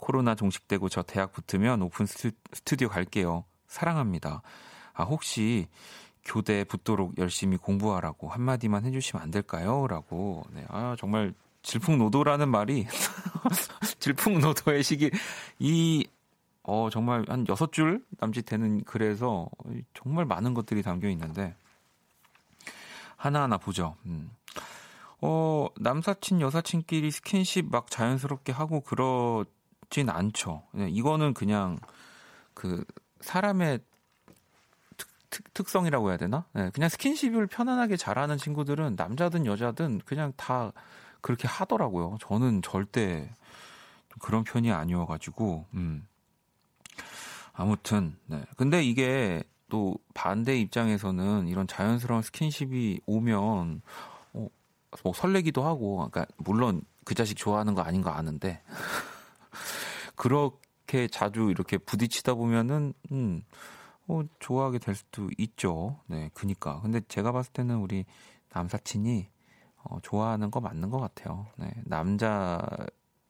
코로나 0.00 0.34
종식되고 0.34 0.88
저 0.88 1.02
대학 1.02 1.32
붙으면 1.32 1.82
오픈 1.82 2.06
스튜디오 2.06 2.88
갈게요. 2.88 3.44
사랑합니다. 3.66 4.42
아, 4.94 5.04
혹시 5.04 5.68
교대 6.24 6.64
붙도록 6.64 7.18
열심히 7.18 7.56
공부하라고 7.56 8.28
한마디만 8.28 8.84
해주시면 8.86 9.22
안 9.22 9.30
될까요? 9.30 9.86
라고. 9.86 10.44
네. 10.52 10.64
아, 10.68 10.96
정말 10.98 11.34
질풍노도라는 11.62 12.48
말이 12.48 12.86
질풍노도의 14.00 14.82
시기 14.82 15.10
이 15.58 16.06
어, 16.62 16.88
정말 16.90 17.24
한 17.28 17.46
여섯 17.48 17.72
줄 17.72 18.04
남짓 18.18 18.46
되는 18.46 18.82
글에서 18.84 19.48
정말 19.94 20.24
많은 20.24 20.54
것들이 20.54 20.82
담겨 20.82 21.08
있는데 21.08 21.54
하나하나 23.16 23.58
보죠. 23.58 23.96
음. 24.06 24.30
어, 25.22 25.68
남사친, 25.78 26.40
여사친끼리 26.40 27.10
스킨십 27.10 27.70
막 27.70 27.90
자연스럽게 27.90 28.52
하고 28.52 28.80
그러 28.80 29.44
어렵진 29.90 30.08
않죠. 30.08 30.62
네, 30.72 30.88
이거는 30.88 31.34
그냥 31.34 31.78
그 32.54 32.84
사람의 33.20 33.80
특, 35.28 35.54
특 35.54 35.68
성이라고 35.68 36.08
해야 36.08 36.16
되나? 36.16 36.46
네, 36.52 36.70
그냥 36.70 36.88
스킨십을 36.88 37.46
편안하게 37.48 37.96
잘하는 37.96 38.38
친구들은 38.38 38.94
남자든 38.96 39.46
여자든 39.46 40.00
그냥 40.04 40.32
다 40.36 40.72
그렇게 41.20 41.46
하더라고요. 41.46 42.16
저는 42.20 42.62
절대 42.62 43.30
그런 44.20 44.44
편이 44.44 44.72
아니어가지고, 44.72 45.66
음. 45.74 46.06
아무튼, 47.52 48.16
네. 48.26 48.42
근데 48.56 48.82
이게 48.82 49.42
또 49.68 49.96
반대 50.14 50.58
입장에서는 50.58 51.46
이런 51.46 51.66
자연스러운 51.66 52.22
스킨십이 52.22 53.02
오면, 53.06 53.82
어, 54.32 54.48
뭐 55.04 55.12
설레기도 55.12 55.64
하고, 55.64 56.08
그러니까 56.10 56.26
물론 56.38 56.82
그 57.04 57.14
자식 57.14 57.36
좋아하는 57.36 57.74
거 57.74 57.82
아닌 57.82 58.02
거 58.02 58.10
아는데. 58.10 58.62
그렇게 60.20 61.08
자주 61.08 61.50
이렇게 61.50 61.78
부딪히다 61.78 62.34
보면은 62.34 62.92
음, 63.10 63.42
어, 64.06 64.20
좋아하게 64.38 64.78
될 64.78 64.94
수도 64.94 65.30
있죠. 65.38 65.98
네, 66.08 66.28
그니까. 66.34 66.78
근데 66.82 67.00
제가 67.08 67.32
봤을 67.32 67.50
때는 67.54 67.78
우리 67.78 68.04
남사친이 68.52 69.30
어, 69.84 69.98
좋아하는 70.02 70.50
거 70.50 70.60
맞는 70.60 70.90
것 70.90 71.00
같아요. 71.00 71.46
네, 71.56 71.72
남자 71.86 72.60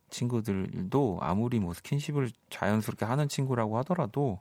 친구들도 0.09 1.21
아무리 1.23 1.61
뭐 1.61 1.75
스킨십을 1.75 2.33
자연스럽게 2.51 3.05
하는 3.05 3.29
친구라고 3.29 3.79
하더라도 3.79 4.41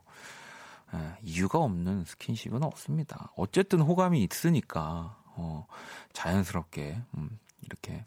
예, 0.92 1.18
이유가 1.22 1.60
없는 1.60 2.04
스킨십은 2.04 2.64
없습니다. 2.64 3.30
어쨌든 3.36 3.80
호감이 3.80 4.24
있으니까 4.24 5.22
어, 5.36 5.68
자연스럽게 6.12 7.00
음, 7.16 7.38
이렇게 7.62 8.04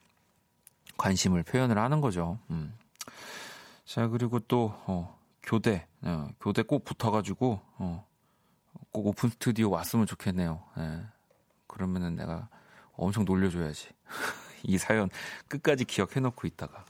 관심을 0.98 1.44
표현을 1.44 1.78
하는 1.78 2.02
거죠. 2.02 2.40
음. 2.50 2.74
자 3.86 4.08
그리고 4.08 4.40
또 4.40 4.74
어, 4.86 5.20
교대 5.42 5.88
어, 6.02 6.30
교대 6.40 6.62
꼭 6.62 6.86
붙어가지고 6.86 7.60
어, 7.78 8.08
꼭 8.92 9.08
오픈 9.08 9.30
스튜디오 9.30 9.70
왔으면 9.70 10.06
좋겠네요. 10.06 10.64
예. 10.78 11.02
그러면은 11.68 12.16
내가 12.16 12.48
엄청 12.94 13.26
놀려줘야지. 13.26 13.90
이 14.64 14.78
사연 14.78 15.10
끝까지 15.48 15.84
기억해놓고 15.84 16.48
있다가 16.48 16.86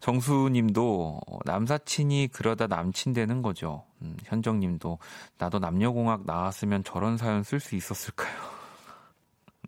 정수님도 0.00 1.20
남사친이 1.44 2.28
그러다 2.32 2.66
남친 2.66 3.12
되는 3.12 3.42
거죠. 3.42 3.84
음, 4.02 4.16
현정님도 4.24 4.98
나도 5.38 5.58
남녀공학 5.58 6.24
나왔으면 6.24 6.84
저런 6.84 7.16
사연 7.16 7.42
쓸 7.42 7.60
수 7.60 7.74
있었을까요? 7.74 8.34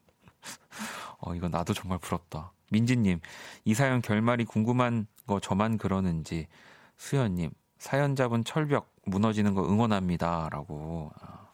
어, 1.21 1.35
이거 1.35 1.49
나도 1.49 1.75
정말 1.75 1.99
부럽다. 1.99 2.53
민지님, 2.71 3.21
이 3.65 3.75
사연 3.75 4.01
결말이 4.01 4.45
궁금한 4.45 5.07
거 5.31 5.41
저만 5.41 5.79
그러는지. 5.79 6.49
수현님, 6.97 7.51
사연자분 7.79 8.45
철벽 8.45 8.93
무너지는 9.07 9.55
거 9.55 9.65
응원합니다. 9.65 10.49
라고 10.51 11.13
아, 11.21 11.47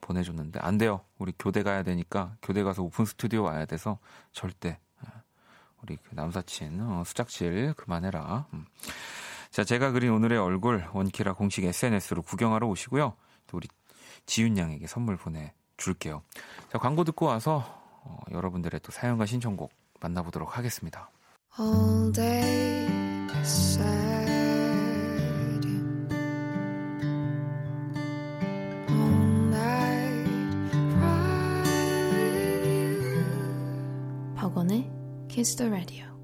보내줬는데, 0.00 0.58
안 0.60 0.78
돼요. 0.78 1.02
우리 1.18 1.32
교대 1.38 1.62
가야 1.62 1.82
되니까, 1.82 2.34
교대 2.42 2.62
가서 2.62 2.82
오픈 2.82 3.04
스튜디오 3.04 3.42
와야 3.42 3.66
돼서 3.66 3.98
절대 4.32 4.78
우리 5.82 5.96
그 5.96 6.14
남사친 6.14 6.80
어, 6.80 7.02
수작질 7.04 7.74
그만해라. 7.74 8.46
음. 8.54 8.66
자, 9.50 9.64
제가 9.64 9.92
그린 9.92 10.10
오늘의 10.10 10.38
얼굴 10.38 10.86
원키라 10.92 11.34
공식 11.34 11.64
SNS로 11.64 12.22
구경하러 12.22 12.66
오시고요. 12.68 13.14
또 13.46 13.56
우리 13.56 13.68
지윤 14.26 14.58
양에게 14.58 14.86
선물 14.86 15.16
보내줄게요. 15.16 16.22
자, 16.70 16.78
광고 16.78 17.04
듣고 17.04 17.26
와서 17.26 17.64
어, 18.02 18.18
여러분들의 18.30 18.80
또 18.80 18.92
사연과 18.92 19.26
신청곡 19.26 19.72
만나보도록 20.00 20.56
하겠습니다. 20.56 21.10
All 21.58 22.12
day 22.12 23.07
박원의 34.36 34.90
Kiss 35.28 35.56
the 35.56 35.70
Radio. 35.70 36.17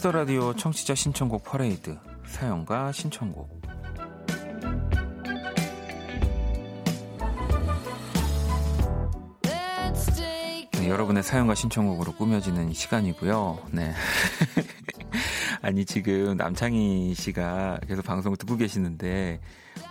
키스터 0.00 0.12
라디오 0.12 0.56
청취자 0.56 0.94
신청곡 0.94 1.44
퍼레이드 1.44 1.98
사연과 2.24 2.90
신청곡 2.90 3.60
여러분의 10.88 11.22
사연과 11.22 11.54
신청곡으로 11.54 12.12
꾸며지는 12.12 12.72
시간이고요. 12.72 13.58
네. 13.72 13.92
아니, 15.60 15.84
지금 15.84 16.34
남창희 16.38 17.12
씨가 17.14 17.80
계속 17.86 18.02
방송을 18.02 18.38
듣고 18.38 18.56
계시는데, 18.56 19.38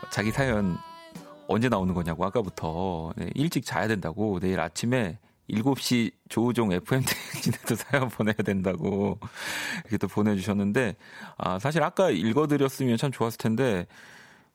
자기 0.10 0.32
사연 0.32 0.76
언제 1.48 1.70
나오는 1.70 1.94
거냐고, 1.94 2.26
아까부터. 2.26 3.14
네, 3.16 3.30
일찍 3.36 3.64
자야 3.64 3.88
된다고, 3.88 4.40
내일 4.40 4.60
아침에 4.60 5.20
7시 5.50 6.12
조우종 6.30 6.72
FM 6.72 7.04
대행진에도 7.06 7.76
사연 7.76 8.10
보내야 8.10 8.36
된다고, 8.36 9.20
이렇게 9.84 9.98
또 9.98 10.08
보내주셨는데, 10.08 10.96
아, 11.38 11.60
사실 11.60 11.84
아까 11.84 12.10
읽어드렸으면 12.10 12.98
참 12.98 13.12
좋았을 13.12 13.38
텐데, 13.38 13.88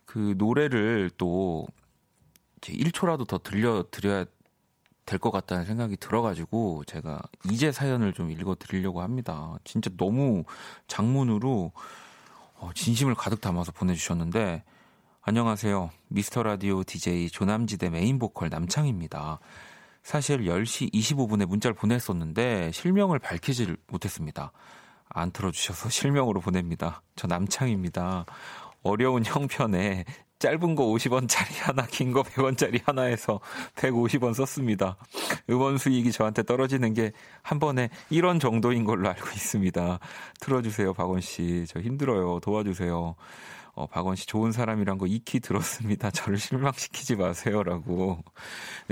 그 0.05 0.35
노래를 0.39 1.11
또, 1.17 1.67
1초라도 2.61 3.27
더 3.27 3.39
들려드려야 3.39 4.25
될 5.07 5.19
것 5.19 5.31
같다는 5.31 5.65
생각이 5.65 5.97
들어가지고 5.97 6.85
제가 6.85 7.21
이제 7.51 7.73
사연을 7.73 8.13
좀 8.13 8.31
읽어드리려고 8.31 9.03
합니다. 9.03 9.57
진짜 9.65 9.91
너무 9.97 10.45
장문으로 10.89 11.73
어, 12.55 12.71
진심을 12.75 13.15
가득 13.15 13.41
담아서 13.41 13.73
보내주셨는데 13.73 14.65
안녕하세요. 15.21 15.91
미스터 16.09 16.43
라디오 16.43 16.83
DJ 16.85 17.29
조남지대 17.31 17.91
메인 17.91 18.19
보컬 18.19 18.49
남창입니다. 18.49 19.41
사실 20.05 20.45
10시 20.45 20.93
25분에 20.93 21.47
문자를 21.47 21.75
보냈었는데 21.75 22.71
실명을 22.73 23.19
밝히질 23.19 23.77
못했습니다. 23.89 24.53
안 25.09 25.33
틀어주셔서 25.33 25.89
실명으로 25.91 26.41
보냅니다. 26.41 27.03
저 27.17 27.27
남창입니다. 27.27 28.27
어려운 28.83 29.25
형편에 29.25 30.05
짧은 30.39 30.75
거 30.75 30.85
50원짜리 30.85 31.59
하나, 31.63 31.87
긴 31.87 32.13
거 32.13 32.23
100원짜리 32.23 32.83
하나에서 32.85 33.41
150원 33.77 34.35
썼습니다. 34.35 34.99
음원 35.49 35.79
수익이 35.79 36.13
저한테 36.13 36.43
떨어지는 36.43 36.93
게 36.93 37.13
한 37.43 37.59
번에 37.59 37.89
1원 38.11 38.41
정도인 38.41 38.85
걸로 38.85 39.09
알고 39.09 39.27
있습니다. 39.31 39.99
틀어주세요, 40.41 40.93
박원 40.93 41.23
씨. 41.23 41.65
저 41.67 41.81
힘들어요. 41.81 42.41
도와주세요. 42.41 43.15
어, 43.75 43.87
박원 43.87 44.17
씨 44.17 44.27
좋은 44.27 44.53
사람이란 44.53 44.99
거 44.99 45.07
익히 45.07 45.41
들었습니다. 45.41 46.11
저를 46.13 46.39
실망시키지 46.39 47.17
마세요라고. 47.17 48.23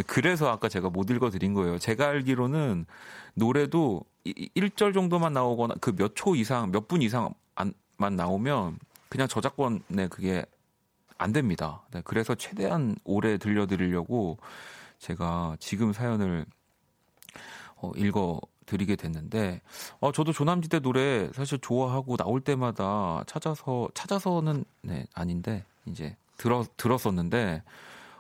그래서 0.07 0.49
아까 0.51 0.69
제가 0.69 0.91
못 0.91 1.11
읽어 1.11 1.31
드린 1.31 1.55
거예요. 1.55 1.79
제가 1.79 2.09
알기로는 2.09 2.87
노래도 3.35 4.03
1절 4.25 4.93
정도만 4.95 5.33
나오거나 5.33 5.75
그 5.81 5.93
몇 5.93 6.15
초 6.15 6.35
이상, 6.37 6.71
몇 6.73 6.89
분 6.89 7.03
이상만 7.03 7.35
나오면 8.17 8.79
그냥 9.09 9.29
저작권에 9.29 10.09
그게 10.11 10.45
안 11.19 11.33
됩니다. 11.33 11.83
네, 11.93 12.01
그래서 12.05 12.35
최대한 12.35 12.97
오래 13.05 13.39
들려드리려고 13.39 14.39
제가 14.99 15.57
지금 15.61 15.93
사연을 15.93 16.45
어, 17.77 17.93
읽어 17.97 18.41
드리게 18.67 18.97
됐는데, 18.97 19.61
어, 20.01 20.13
저도 20.13 20.33
조남지대 20.33 20.81
노래 20.81 21.31
사실 21.33 21.59
좋아하고 21.59 22.17
나올 22.17 22.41
때마다 22.41 23.25
찾아서, 23.27 23.89
찾아서는, 23.95 24.65
네, 24.83 25.07
아닌데, 25.15 25.65
이제 25.87 26.17
들어, 26.37 26.65
들었었는데, 26.77 27.63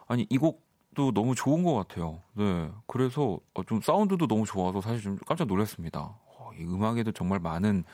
아니, 0.07 0.27
이 0.31 0.39
곡도 0.39 1.13
너무 1.13 1.35
좋은 1.35 1.63
것 1.63 1.75
같아요. 1.75 2.21
네. 2.35 2.71
그래서 2.87 3.39
어, 3.55 3.63
좀 3.65 3.81
사운드도 3.81 4.27
너무 4.27 4.45
좋아서 4.45 4.81
사실 4.81 5.03
좀 5.03 5.19
깜짝 5.27 5.47
놀랐습니다. 5.47 6.01
어, 6.27 6.51
이 6.59 6.65
음악에도 6.65 7.13
정말 7.13 7.39
많은 7.39 7.85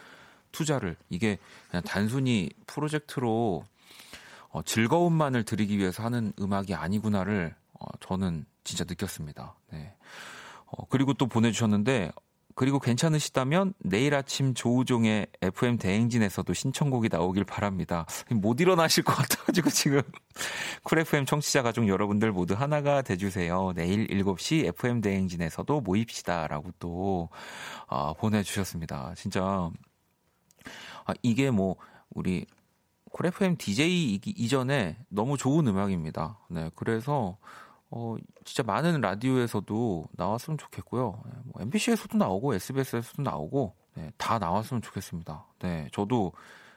투자를, 0.53 0.97
이게 1.11 1.39
그냥 1.71 1.83
단순히 1.85 2.51
프로젝트로 2.67 3.65
어, 4.51 4.63
즐거움만을 4.63 5.45
드리기 5.45 5.79
위해서 5.79 6.03
하는 6.03 6.33
음악이 6.41 6.75
아니구나를 6.75 7.55
어, 7.75 7.87
저는 8.01 8.47
진짜 8.65 8.85
느꼈습니다. 8.89 9.55
네. 9.73 9.95
어, 10.67 10.85
그리고 10.89 11.15
또 11.15 11.27
보내주셨는데 11.27 12.13
그리고 12.59 12.81
괜찮으시다면 12.81 13.73
내일 13.79 14.17
아침 14.17 14.53
조우종의 14.53 15.29
FM 15.43 15.79
대행진에서도 15.79 16.53
신청곡이 16.53 17.09
나오길 17.09 17.45
바랍니다. 17.45 18.05
못 18.33 18.61
일어나실 18.61 19.05
것 19.05 19.15
같아가지고 19.15 19.71
지금 19.71 20.03
쿨 20.83 20.99
FM 20.99 21.25
청취자 21.25 21.63
가족 21.63 21.87
여러분들 21.87 22.33
모두 22.33 22.55
하나가 22.55 23.01
돼주세요. 23.03 23.75
내일 23.77 24.09
7시 24.09 24.65
FM 24.67 25.03
대행진에서도 25.03 25.81
모입시다라고 25.83 26.73
또 26.81 27.29
아, 27.87 28.13
보내주셨습니다. 28.19 29.15
진짜 29.17 29.71
아, 31.05 31.15
이게 31.23 31.53
뭐 31.53 31.77
우리 32.11 32.45
쿨 33.13 33.27
FM 33.27 33.57
DJ 33.57 34.19
이전에 34.27 34.97
너무 35.09 35.37
좋은 35.37 35.65
음악입니다. 35.69 36.41
네, 36.51 36.73
그래서 36.75 37.39
어 37.91 38.17
진짜 38.45 38.63
많은 38.63 39.01
라디오에서도 39.01 40.09
나왔으면 40.13 40.59
좋겠고요. 40.59 41.23
네, 41.25 41.33
뭐 41.45 41.63
MBC에서도 41.63 42.19
나오고 42.19 42.55
SBS에서도 42.55 43.23
나오고 43.23 43.75
네, 43.95 44.13
다 44.17 44.39
나왔으면 44.39 44.83
좋겠습니다. 44.83 45.47
네, 45.61 45.89
저도 45.93 46.33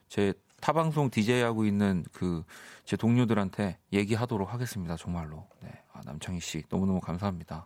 제 0.07 0.33
타방송 0.61 1.09
DJ 1.09 1.41
하고 1.41 1.65
있는 1.65 2.03
그 2.11 2.43
제 2.91 2.97
동료들한테 2.97 3.77
얘기하도록 3.93 4.53
하겠습니다. 4.53 4.97
정말로. 4.97 5.47
네, 5.61 5.69
아, 5.93 6.01
남창희 6.03 6.41
씨 6.41 6.63
너무너무 6.67 6.99
감사합니다. 6.99 7.65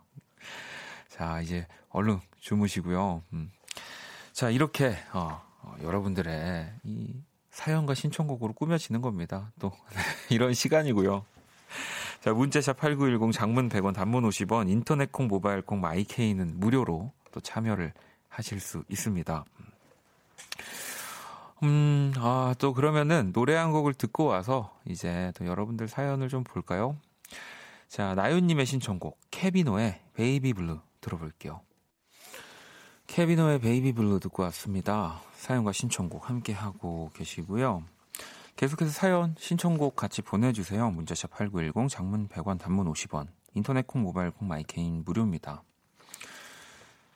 자, 1.08 1.40
이제 1.40 1.66
얼른 1.88 2.20
주무시고요. 2.38 3.24
음. 3.32 3.50
자, 4.32 4.50
이렇게 4.50 4.96
어, 5.12 5.42
어, 5.62 5.74
여러분들의 5.82 6.72
이 6.84 7.14
사연과 7.50 7.94
신청곡으로 7.94 8.52
꾸며지는 8.52 9.00
겁니다. 9.00 9.50
또 9.58 9.72
이런 10.30 10.54
시간이고요. 10.54 11.24
자, 12.26 12.34
문자샵 12.34 12.78
8910 12.78 13.30
장문 13.30 13.68
100원 13.68 13.94
단문 13.94 14.28
50원 14.28 14.68
인터넷 14.68 15.12
콩 15.12 15.28
모바일 15.28 15.62
콩 15.62 15.80
마이케이는 15.80 16.58
무료로 16.58 17.12
또 17.30 17.40
참여를 17.40 17.92
하실 18.28 18.58
수 18.58 18.82
있습니다. 18.88 19.44
음, 21.62 22.12
아, 22.16 22.52
또 22.58 22.74
그러면은 22.74 23.32
노래 23.32 23.54
한 23.54 23.70
곡을 23.70 23.94
듣고 23.94 24.24
와서 24.24 24.76
이제 24.88 25.30
또 25.36 25.46
여러분들 25.46 25.86
사연을 25.86 26.28
좀 26.28 26.42
볼까요? 26.42 26.96
자, 27.86 28.16
나윤님의 28.16 28.66
신청곡, 28.66 29.20
케빈오의 29.30 30.00
Baby 30.14 30.52
Blue 30.54 30.80
들어볼게요. 31.00 31.60
케빈오의 33.06 33.60
Baby 33.60 33.92
Blue 33.92 34.18
듣고 34.18 34.42
왔습니다. 34.42 35.20
사연과 35.36 35.70
신청곡 35.70 36.28
함께 36.28 36.52
하고 36.52 37.12
계시고요. 37.14 37.84
계속해서 38.56 38.90
사연, 38.90 39.36
신청곡 39.38 39.94
같이 39.96 40.22
보내주세요. 40.22 40.90
문자샵 40.90 41.30
8910, 41.30 41.90
장문 41.90 42.28
100원, 42.28 42.58
단문 42.58 42.90
50원, 42.90 43.28
인터넷 43.52 43.86
콩, 43.86 44.00
모바일 44.02 44.30
콩, 44.30 44.48
My 44.48 44.64
K는 44.64 45.04
무료입니다. 45.04 45.62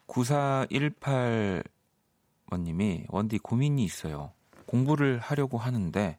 9418번님이 0.07 3.07
원디 3.09 3.39
고민이 3.39 3.83
있어요. 3.83 4.35
공부를 4.67 5.19
하려고 5.19 5.57
하는데 5.57 6.19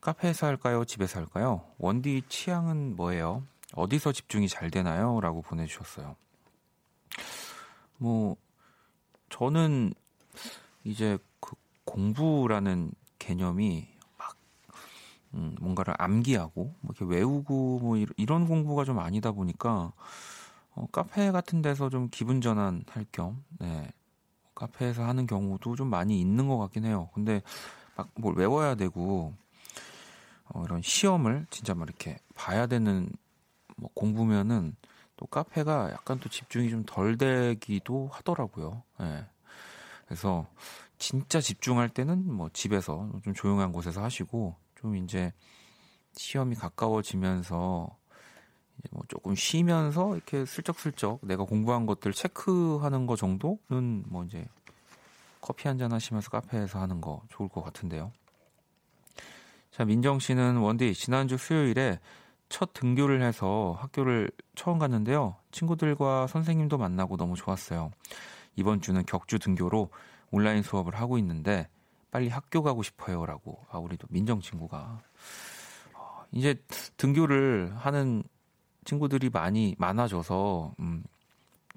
카페에서 0.00 0.48
할까요? 0.48 0.84
집에서 0.84 1.20
할까요? 1.20 1.64
원디 1.78 2.22
취향은 2.28 2.96
뭐예요? 2.96 3.44
어디서 3.74 4.10
집중이 4.10 4.48
잘 4.48 4.68
되나요? 4.70 5.20
라고 5.20 5.42
보내주셨어요. 5.42 6.16
뭐, 7.98 8.36
저는 9.28 9.94
이제 10.82 11.18
그 11.38 11.54
공부라는 11.84 12.90
개념이 13.20 13.86
막, 13.86 13.89
음, 15.34 15.54
뭔가를 15.60 15.94
암기하고, 15.98 16.74
뭐 16.80 16.94
이렇게 16.96 17.04
외우고, 17.04 17.78
뭐 17.80 17.96
이런 18.16 18.46
공부가 18.46 18.84
좀 18.84 18.98
아니다 18.98 19.32
보니까, 19.32 19.92
어, 20.74 20.86
카페 20.92 21.30
같은 21.30 21.62
데서 21.62 21.88
좀 21.90 22.08
기분 22.10 22.40
전환 22.40 22.84
할 22.88 23.04
겸, 23.12 23.44
네. 23.58 23.90
카페에서 24.54 25.04
하는 25.04 25.26
경우도 25.26 25.76
좀 25.76 25.88
많이 25.88 26.20
있는 26.20 26.48
것 26.48 26.58
같긴 26.58 26.84
해요. 26.84 27.10
근데 27.14 27.42
막 27.96 28.08
뭘 28.16 28.34
외워야 28.36 28.74
되고, 28.74 29.34
어, 30.48 30.62
이런 30.64 30.82
시험을 30.82 31.46
진짜 31.50 31.74
막 31.74 31.88
이렇게 31.88 32.18
봐야 32.34 32.66
되는 32.66 33.08
뭐 33.76 33.90
공부면은 33.94 34.76
또 35.16 35.26
카페가 35.26 35.90
약간 35.92 36.18
또 36.20 36.28
집중이 36.28 36.70
좀 36.70 36.84
덜 36.86 37.16
되기도 37.18 38.08
하더라고요. 38.12 38.82
예. 39.00 39.26
그래서 40.06 40.46
진짜 40.98 41.40
집중할 41.40 41.88
때는 41.90 42.32
뭐 42.32 42.50
집에서 42.52 43.10
좀 43.24 43.34
조용한 43.34 43.72
곳에서 43.72 44.02
하시고 44.02 44.56
좀 44.80 44.96
이제 44.96 45.32
시험이 46.12 46.54
가까워지면서 46.56 47.96
이제 48.78 48.88
뭐 48.90 49.02
조금 49.08 49.34
쉬면서 49.34 50.14
이렇게 50.14 50.44
슬쩍슬쩍 50.46 51.20
내가 51.22 51.44
공부한 51.44 51.86
것들 51.86 52.12
체크하는 52.12 53.06
거 53.06 53.16
정도는 53.16 54.04
뭐 54.08 54.24
이제 54.24 54.46
커피 55.40 55.68
한 55.68 55.78
잔 55.78 55.92
하시면서 55.92 56.30
카페에서 56.30 56.80
하는 56.80 57.00
거 57.00 57.22
좋을 57.30 57.48
것 57.48 57.62
같은데요. 57.62 58.12
자, 59.70 59.84
민정 59.84 60.18
씨는 60.18 60.56
원디 60.56 60.92
지난주 60.94 61.36
수요일에 61.36 62.00
첫 62.48 62.72
등교를 62.72 63.22
해서 63.22 63.76
학교를 63.78 64.30
처음 64.54 64.78
갔는데요. 64.78 65.36
친구들과 65.52 66.26
선생님도 66.26 66.76
만나고 66.76 67.16
너무 67.16 67.36
좋았어요. 67.36 67.90
이번 68.56 68.80
주는 68.80 69.04
격주 69.04 69.38
등교로 69.38 69.90
온라인 70.30 70.62
수업을 70.62 70.96
하고 70.96 71.16
있는데 71.18 71.68
빨리 72.10 72.28
학교 72.28 72.62
가고 72.62 72.82
싶어요라고. 72.82 73.66
아, 73.70 73.78
우리도 73.78 74.06
민정 74.10 74.40
친구가 74.40 75.00
어, 75.94 76.24
이제 76.32 76.62
등교를 76.96 77.72
하는 77.76 78.22
친구들이 78.84 79.30
많이 79.30 79.74
많아져서 79.78 80.74
음 80.80 81.04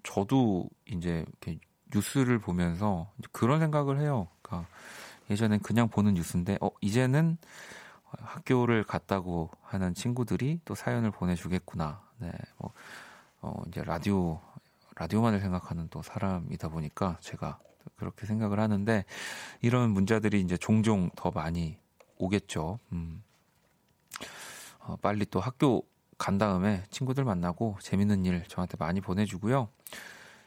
저도 0.04 0.70
이제 0.86 1.26
이렇게 1.28 1.60
뉴스를 1.94 2.40
보면서 2.40 3.12
그런 3.32 3.60
생각을 3.60 4.00
해요. 4.00 4.28
그러니까 4.42 4.70
예전엔 5.30 5.60
그냥 5.60 5.90
보는 5.90 6.16
뉴스인데 6.16 6.58
어 6.62 6.70
이제는 6.82 7.38
학교를 8.20 8.84
갔다고 8.84 9.50
하는 9.62 9.94
친구들이 9.94 10.60
또 10.66 10.76
사연을 10.76 11.12
보내주겠구나. 11.12 12.02
네, 12.18 12.32
뭐, 12.58 12.72
어, 13.42 13.62
이제 13.68 13.84
라디오, 13.84 14.40
라디오만을 14.96 15.40
생각하는 15.40 15.88
또 15.90 16.02
사람이다 16.02 16.70
보니까 16.70 17.18
제가 17.22 17.60
그렇게 17.96 18.26
생각을 18.26 18.60
하는데 18.60 19.06
이런 19.62 19.92
문자들이 19.92 20.42
이제 20.42 20.58
종종 20.58 21.10
더 21.16 21.32
많이 21.32 21.78
오겠죠. 22.18 22.80
음. 22.92 23.24
어, 24.80 24.96
빨리 25.02 25.26
또 25.26 25.40
학교 25.40 25.86
간 26.18 26.38
다음에 26.38 26.84
친구들 26.90 27.24
만나고 27.24 27.78
재밌는 27.82 28.26
일 28.26 28.44
저한테 28.48 28.78
많이 28.78 29.02
보내주고요. 29.02 29.70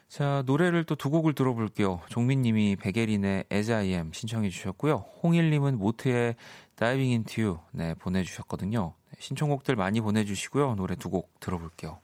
자, 0.09 0.41
노래를 0.45 0.85
또 0.85 0.95
두 0.95 1.09
곡을 1.09 1.33
들어볼게요. 1.33 1.99
종민님이 2.09 2.77
베게린의 2.77 3.45
As 3.51 3.71
I 3.71 3.89
Am 3.89 4.13
신청해 4.13 4.49
주셨고요. 4.49 5.05
홍일님은 5.21 5.77
모트의 5.77 6.35
Diving 6.77 7.11
Into 7.11 7.43
You 7.43 7.59
네, 7.71 7.93
보내주셨거든요. 7.95 8.93
네, 9.11 9.17
신청곡들 9.19 9.75
많이 9.75 9.99
보내주시고요. 9.99 10.75
노래 10.75 10.95
두 10.95 11.09
곡 11.09 11.39
들어볼게요. 11.39 11.99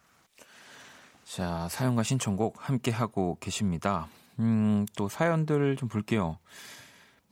자, 1.23 1.67
사연과 1.69 2.03
신청곡 2.03 2.57
함께 2.69 2.91
하고 2.91 3.37
계십니다. 3.39 4.07
음, 4.39 4.85
또 4.95 5.09
사연들을 5.09 5.75
좀 5.77 5.89
볼게요. 5.89 6.37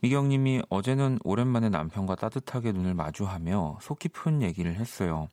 미경님이 0.00 0.62
어제는 0.68 1.18
오랜만에 1.24 1.68
남편과 1.68 2.16
따뜻하게 2.16 2.72
눈을 2.72 2.94
마주하며 2.94 3.78
속 3.80 3.98
깊은 4.00 4.42
얘기를 4.42 4.74
했어요. 4.74 5.28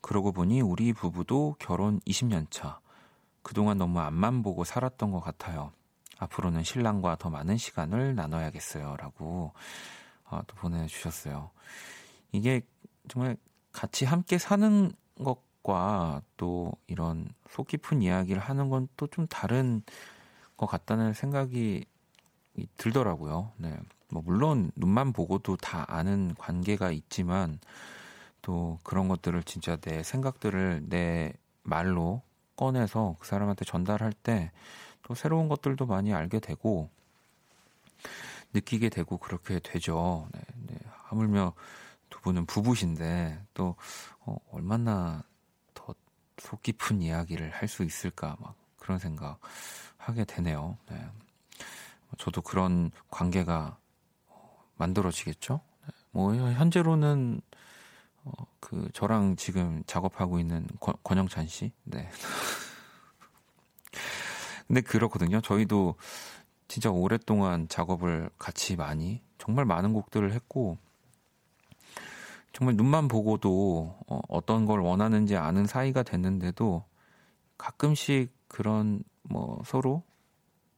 그러고 0.00 0.32
보니 0.32 0.60
우리 0.62 0.92
부부도 0.92 1.56
결혼 1.58 2.00
20년 2.00 2.46
차. 2.50 2.80
그동안 3.42 3.78
너무 3.78 4.00
앞만 4.00 4.42
보고 4.42 4.64
살았던 4.64 5.10
것 5.12 5.20
같아요. 5.20 5.72
앞으로는 6.18 6.62
신랑과 6.64 7.16
더 7.16 7.30
많은 7.30 7.56
시간을 7.58 8.14
나눠야겠어요. 8.14 8.96
라고 8.98 9.52
아, 10.24 10.42
또 10.46 10.56
보내주셨어요. 10.56 11.50
이게 12.32 12.62
정말 13.08 13.36
같이 13.72 14.04
함께 14.04 14.38
사는 14.38 14.92
것과 15.24 16.22
또 16.36 16.72
이런 16.86 17.28
속 17.50 17.68
깊은 17.68 18.02
이야기를 18.02 18.40
하는 18.40 18.68
건 18.70 18.88
또 18.96 19.06
좀 19.08 19.26
다른 19.28 19.82
것 20.58 20.66
같다는 20.66 21.14
생각이 21.14 21.86
들더라고요. 22.76 23.52
네. 23.58 23.78
뭐, 24.10 24.22
물론 24.24 24.70
눈만 24.76 25.14
보고도 25.14 25.56
다 25.56 25.86
아는 25.88 26.34
관계가 26.38 26.90
있지만 26.92 27.60
또 28.42 28.78
그런 28.82 29.08
것들을 29.08 29.42
진짜 29.44 29.76
내 29.76 30.02
생각들을 30.02 30.84
내 30.90 31.32
말로 31.62 32.22
꺼내서 32.56 33.16
그 33.20 33.26
사람한테 33.28 33.64
전달할 33.64 34.12
때 34.12 34.52
또 35.04 35.14
새로운 35.14 35.48
것들도 35.48 35.86
많이 35.86 36.12
알게 36.12 36.38
되고 36.40 36.90
느끼게 38.52 38.88
되고 38.90 39.18
그렇게 39.18 39.58
되죠. 39.60 40.28
네, 40.32 40.40
네. 40.68 40.76
하물며 41.04 41.54
두 42.10 42.20
분은 42.20 42.46
부부신데 42.46 43.40
또 43.54 43.76
어, 44.20 44.36
얼마나 44.52 45.24
더 45.74 45.94
속 46.38 46.62
깊은 46.62 47.02
이야기를 47.02 47.50
할 47.50 47.68
수 47.68 47.82
있을까 47.84 48.36
막 48.40 48.54
그런 48.78 48.98
생각 48.98 49.40
하게 49.98 50.24
되네요. 50.24 50.78
네. 50.90 51.06
저도 52.16 52.40
그런 52.40 52.90
관계가 53.10 53.76
어, 54.28 54.64
만들어지겠죠. 54.76 55.60
네. 55.86 55.94
뭐 56.12 56.34
현재로는 56.34 57.42
어, 58.24 58.32
그 58.60 58.88
저랑 58.94 59.36
지금 59.36 59.82
작업하고 59.86 60.38
있는 60.38 60.66
권, 60.80 60.94
권영찬 61.02 61.46
씨. 61.46 61.72
네. 61.84 62.08
근데 64.66 64.80
그렇거든요. 64.80 65.40
저희도 65.40 65.96
진짜 66.68 66.90
오랫동안 66.90 67.68
작업을 67.68 68.30
같이 68.38 68.76
많이 68.76 69.22
정말 69.38 69.64
많은 69.64 69.92
곡들을 69.92 70.32
했고 70.32 70.78
정말 72.52 72.76
눈만 72.76 73.08
보고도 73.08 73.96
어, 74.06 74.20
어떤 74.28 74.66
걸 74.66 74.80
원하는지 74.80 75.36
아는 75.36 75.66
사이가 75.66 76.02
됐는데도 76.02 76.84
가끔씩 77.56 78.32
그런 78.48 79.02
뭐 79.28 79.62
서로 79.64 80.02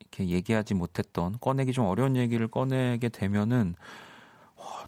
이렇게 0.00 0.28
얘기하지 0.28 0.74
못했던 0.74 1.38
꺼내기 1.40 1.72
좀 1.72 1.86
어려운 1.86 2.16
얘기를 2.16 2.48
꺼내게 2.48 3.08
되면은 3.08 3.74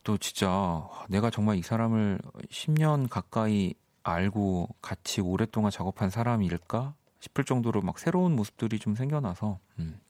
또 0.04 0.18
진짜 0.18 0.88
내가 1.08 1.30
정말 1.30 1.56
이 1.56 1.62
사람을 1.62 2.18
10년 2.50 3.08
가까이 3.08 3.74
알고 4.02 4.68
같이 4.82 5.20
오랫동안 5.20 5.70
작업한 5.70 6.10
사람일까 6.10 6.94
싶을 7.20 7.44
정도로 7.44 7.82
막 7.82 7.98
새로운 7.98 8.34
모습들이 8.34 8.78
좀 8.78 8.96
생겨나서 8.96 9.58
음. 9.78 10.00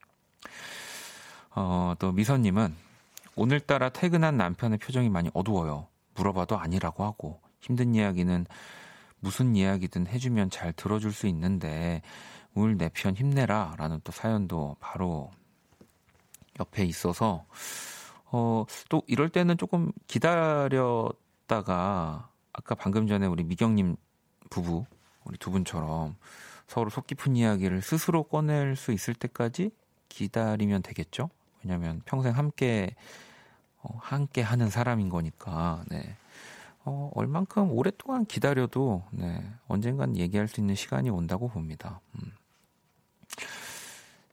어, 1.54 1.94
또 1.98 2.12
미선님은 2.12 2.74
오늘따라 3.36 3.90
퇴근한 3.90 4.36
남편의 4.36 4.78
표정이 4.78 5.10
많이 5.10 5.30
어두워요. 5.34 5.88
물어봐도 6.14 6.58
아니라고 6.58 7.04
하고 7.04 7.40
힘든 7.60 7.94
이야기는 7.94 8.46
무슨 9.20 9.54
이야기든 9.54 10.06
해주면 10.08 10.50
잘 10.50 10.72
들어줄 10.72 11.12
수 11.12 11.26
있는데 11.28 12.02
오늘 12.54 12.76
내 12.76 12.88
편 12.90 13.16
힘내라 13.16 13.74
라는 13.78 14.00
또 14.04 14.12
사연도 14.12 14.76
바로 14.80 15.30
옆에 16.60 16.84
있어서 16.84 17.44
어, 18.26 18.64
또 18.88 19.02
이럴 19.06 19.28
때는 19.28 19.56
조금 19.58 19.90
기다렸다가 20.06 21.58
아까 22.52 22.74
방금 22.74 23.06
전에 23.06 23.26
우리 23.26 23.44
미경님 23.44 23.96
부부, 24.50 24.84
우리 25.24 25.38
두 25.38 25.50
분처럼 25.50 26.16
서로 26.66 26.90
속 26.90 27.06
깊은 27.06 27.36
이야기를 27.36 27.82
스스로 27.82 28.22
꺼낼 28.24 28.76
수 28.76 28.92
있을 28.92 29.14
때까지 29.14 29.70
기다리면 30.08 30.82
되겠죠? 30.82 31.30
왜냐면 31.62 32.02
평생 32.04 32.36
함께, 32.36 32.94
어, 33.82 33.96
함께 34.00 34.42
하는 34.42 34.68
사람인 34.70 35.08
거니까, 35.08 35.84
네. 35.90 36.16
어, 36.84 37.10
얼만큼 37.14 37.70
오랫동안 37.72 38.24
기다려도 38.26 39.04
네, 39.12 39.42
언젠간 39.68 40.16
얘기할 40.16 40.48
수 40.48 40.60
있는 40.60 40.74
시간이 40.74 41.10
온다고 41.10 41.48
봅니다. 41.48 42.00
음. 42.16 42.32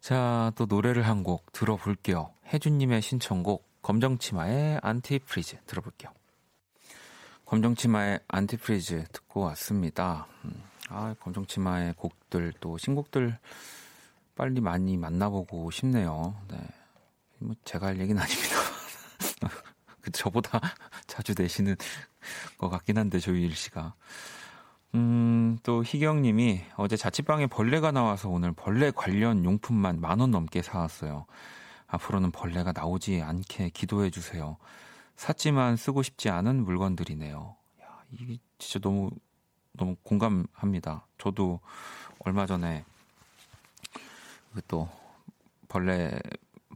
자, 0.10 0.51
또 0.55 0.66
노래를 0.66 1.05
한 1.05 1.22
곡 1.22 1.51
들어볼게요. 1.51 2.34
혜준님의 2.51 3.03
신청곡 3.03 3.64
검정치마의 3.84 4.80
Antifreeze 4.82 5.58
들어볼게요. 5.68 6.12
검정치마의 7.45 8.20
Antifreeze 8.28 9.04
듣고 9.12 9.41
왔습니다. 9.41 10.26
음, 10.45 10.64
아, 10.89 11.14
검정치마의 11.20 11.93
곡들 11.93 12.53
또 12.60 12.80
신곡들 12.80 13.38
빨리 14.34 14.62
많이 14.62 14.97
만나보고 14.97 15.70
싶네요. 15.70 16.36
네. 16.49 16.57
뭐 17.38 17.53
제가 17.64 17.88
할 17.88 17.99
얘기는 17.99 18.20
아닙니다. 18.20 18.55
그 20.01 20.10
저보다 20.12 20.60
자주 21.05 21.36
내시는 21.38 21.76
것 22.57 22.70
같긴 22.70 22.97
한데 22.97 23.20
조유일 23.20 23.55
씨가. 23.55 23.93
음, 24.96 25.60
또 25.64 25.84
희경님이 25.84 26.62
어제 26.78 26.98
자취방에 26.98 27.48
벌레가 27.48 27.92
나와서 27.92 28.30
오늘 28.30 28.52
벌레 28.52 28.92
관련 28.92 29.44
용품만 29.46 30.02
만 30.02 30.20
원 30.20 30.32
넘게 30.32 30.62
사왔어요. 30.62 31.26
앞으로는 31.88 32.32
벌레가 32.32 32.72
나오지 32.72 33.22
않게 33.22 33.70
기도해 33.70 34.10
주세요. 34.10 34.58
샀지만 35.16 35.76
쓰고 35.76 36.02
싶지 36.04 36.30
않은 36.30 36.64
물건들이네요. 36.64 37.56
야, 37.82 38.04
이게 38.12 38.38
진짜 38.58 38.80
너무 38.80 39.10
너무 39.74 39.96
공감합니다. 40.04 41.06
저도 41.18 41.60
얼마 42.20 42.46
전에 42.46 42.84
그또 44.54 44.90
벌레 45.68 46.20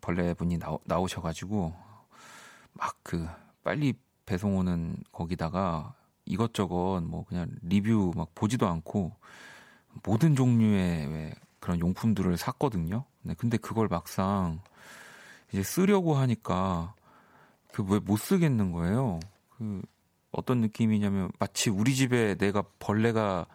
벌레 0.02 0.34
분이 0.34 0.58
나오, 0.60 0.80
나오셔가지고 0.86 1.74
막 2.74 2.96
그 3.04 3.28
빨리 3.64 3.94
배송 4.26 4.58
오는 4.58 4.96
거기다가 5.12 5.94
이것저것 6.26 7.02
뭐 7.06 7.26
그냥 7.26 7.50
리뷰 7.62 8.12
막 8.16 8.34
보지도 8.36 8.68
않고 8.68 9.16
모든 10.04 10.36
종류의 10.36 11.08
왜 11.08 11.34
그런 11.60 11.80
용품들을 11.80 12.36
샀거든요. 12.38 13.06
네, 13.22 13.34
근데 13.38 13.58
그걸 13.58 13.88
막상 13.88 14.62
이제 15.52 15.64
쓰려고 15.64 16.16
하니까 16.16 16.94
그 17.72 17.84
왜 17.84 18.00
못 18.00 18.18
쓰겠는 18.18 18.72
거예요. 18.72 19.20
그 19.58 19.82
어떤 20.32 20.62
느낌이냐면 20.62 21.32
마치 21.40 21.70
우리 21.70 21.96
집에 21.96 22.36
내가 22.36 22.64
벌레가 22.80 23.46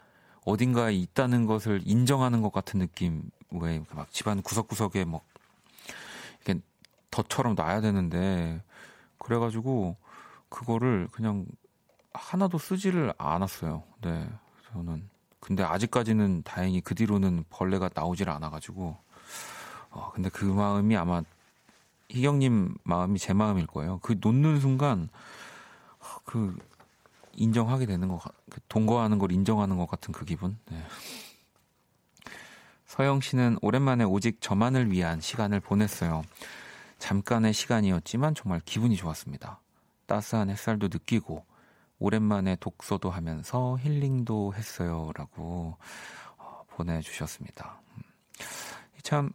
어딘가에 0.44 0.94
있다는 0.94 1.46
것을 1.46 1.80
인정하는 1.84 2.40
것 2.42 2.52
같은 2.52 2.80
느낌. 2.80 3.30
왜 3.50 3.82
막 3.94 4.12
집안 4.12 4.42
구석구석에 4.42 5.04
막 5.06 5.24
이렇게 6.44 6.60
덫처럼 7.10 7.54
놔야 7.54 7.80
되는데 7.80 8.62
그래가지고 9.18 9.96
그거를 10.50 11.08
그냥 11.12 11.46
하나도 12.18 12.58
쓰지를 12.58 13.14
않았어요. 13.16 13.82
네, 14.02 14.28
저는. 14.72 15.08
근데 15.40 15.62
아직까지는 15.62 16.42
다행히 16.42 16.80
그 16.80 16.94
뒤로는 16.94 17.44
벌레가 17.48 17.88
나오질 17.94 18.28
않아가지고. 18.28 18.96
어, 19.90 20.10
근데 20.12 20.28
그 20.28 20.44
마음이 20.44 20.96
아마 20.96 21.22
희경님 22.10 22.74
마음이 22.84 23.18
제 23.18 23.32
마음일 23.32 23.66
거예요. 23.66 24.00
그 24.02 24.18
놓는 24.20 24.60
순간 24.60 25.08
그 26.24 26.56
인정하게 27.34 27.86
되는 27.86 28.08
것, 28.08 28.20
그 28.50 28.60
동거하는 28.68 29.18
걸 29.18 29.32
인정하는 29.32 29.78
것 29.78 29.88
같은 29.88 30.12
그 30.12 30.24
기분. 30.24 30.58
네. 30.70 30.82
서영 32.86 33.20
씨는 33.20 33.58
오랜만에 33.62 34.04
오직 34.04 34.40
저만을 34.40 34.90
위한 34.90 35.20
시간을 35.20 35.60
보냈어요. 35.60 36.22
잠깐의 36.98 37.52
시간이었지만 37.52 38.34
정말 38.34 38.60
기분이 38.64 38.96
좋았습니다. 38.96 39.60
따스한 40.06 40.50
햇살도 40.50 40.88
느끼고 40.88 41.44
오랜만에 41.98 42.56
독서도 42.56 43.10
하면서 43.10 43.76
힐링도 43.78 44.54
했어요 44.54 45.10
라고 45.14 45.76
어, 46.36 46.62
보내주셨습니다. 46.70 47.80
음. 47.96 48.02
참 49.02 49.30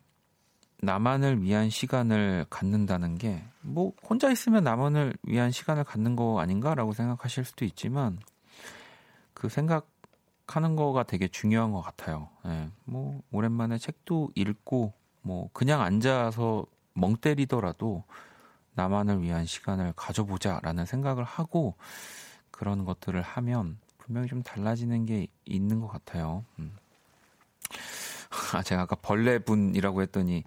나만을 0.82 1.41
위한 1.41 1.70
시간을 1.70 2.45
갖는다는 2.49 3.18
게 3.18 3.43
뭐 3.64 3.93
혼자 4.07 4.30
있으면 4.30 4.64
나만을 4.64 5.16
위한 5.24 5.51
시간을 5.51 5.84
갖는 5.86 6.16
거 6.16 6.39
아닌가라고 6.39 6.93
생각하실 6.93 7.45
수도 7.45 7.66
있지만 7.66 8.20
그 9.34 9.49
생각하는 9.49 10.76
거가 10.76 11.03
되게 11.03 11.28
중요한 11.28 11.72
것 11.72 11.82
같아요. 11.82 12.30
예, 12.45 12.70
뭐 12.84 13.22
오랜만에 13.32 13.78
책도 13.78 14.32
읽고 14.36 14.93
뭐 15.22 15.49
그냥 15.53 15.82
앉아서 15.82 16.66
멍 16.93 17.16
때리더라도 17.16 18.03
나만을 18.76 19.22
위한 19.22 19.45
시간을 19.45 19.93
가져보자라는 19.95 20.86
생각을 20.86 21.24
하고 21.24 21.76
그런 22.53 22.85
것들을 22.85 23.19
하면 23.21 23.77
분명히 23.97 24.27
좀 24.27 24.43
달라지는 24.43 25.05
게 25.05 25.27
있는 25.43 25.79
것 25.79 25.87
같아요. 25.87 26.45
음. 26.59 26.77
아, 28.53 28.61
제가 28.61 28.83
아까 28.83 28.95
벌레분이라고 28.95 30.01
했더니 30.03 30.43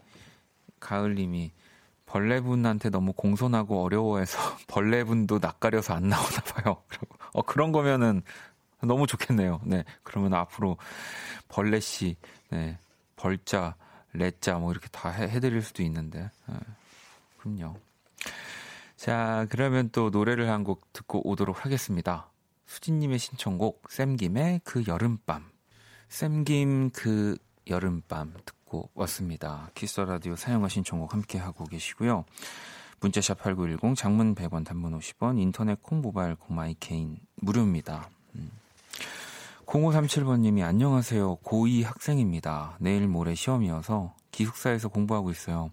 가을님이 0.80 1.52
벌레분한테 2.06 2.90
너무 2.90 3.12
공손하고 3.12 3.82
어려워해서 3.82 4.38
벌레분도 4.68 5.40
낯가려서 5.40 5.94
안 5.94 6.08
나오나 6.08 6.40
봐요. 6.42 6.82
어, 7.34 7.42
그런 7.42 7.72
거면은 7.72 8.22
너무 8.82 9.06
좋겠네요. 9.06 9.60
네. 9.64 9.84
그러면 10.04 10.34
앞으로 10.34 10.76
벌레씨, 11.48 12.16
네. 12.50 12.78
벌자, 13.16 13.74
레자 14.12 14.58
뭐 14.58 14.70
이렇게 14.70 14.88
다 14.88 15.10
해, 15.10 15.24
해드릴 15.24 15.62
수도 15.62 15.82
있는데. 15.82 16.30
네. 16.46 16.56
그럼요. 17.38 17.74
자, 19.06 19.46
그러면 19.50 19.88
또 19.92 20.10
노래를 20.10 20.50
한 20.50 20.64
곡 20.64 20.92
듣고 20.92 21.28
오도록 21.28 21.64
하겠습니다. 21.64 22.28
수진님의 22.66 23.20
신청곡, 23.20 23.84
샘김의 23.88 24.62
그 24.64 24.82
여름밤. 24.88 25.44
샘김 26.08 26.90
그 26.90 27.36
여름밤 27.68 28.34
듣고 28.44 28.90
왔습니다. 28.94 29.70
Kiss 29.74 30.00
the 30.00 30.13
Radio 30.13 30.34
사연과 30.34 30.68
신청곡 30.68 31.12
함께 31.12 31.38
하고 31.38 31.64
계시고요. 31.66 32.24
문자샵 33.00 33.38
8910 33.38 33.94
장문 33.94 34.34
100원 34.34 34.64
단문 34.64 34.98
50원 34.98 35.38
인터넷 35.40 35.80
콩 35.82 36.00
모바일 36.00 36.34
콩 36.34 36.56
My 36.56 36.74
K는 36.80 37.20
무료입니다. 37.36 38.08
음. 38.34 38.50
0537번님이 39.66 40.64
안녕하세요. 40.64 41.36
고2 41.44 41.84
학생입니다. 41.84 42.76
내일 42.80 43.06
모레 43.06 43.36
시험이어서 43.36 44.14
기숙사에서 44.32 44.88
공부하고 44.88 45.30
있어요. 45.30 45.70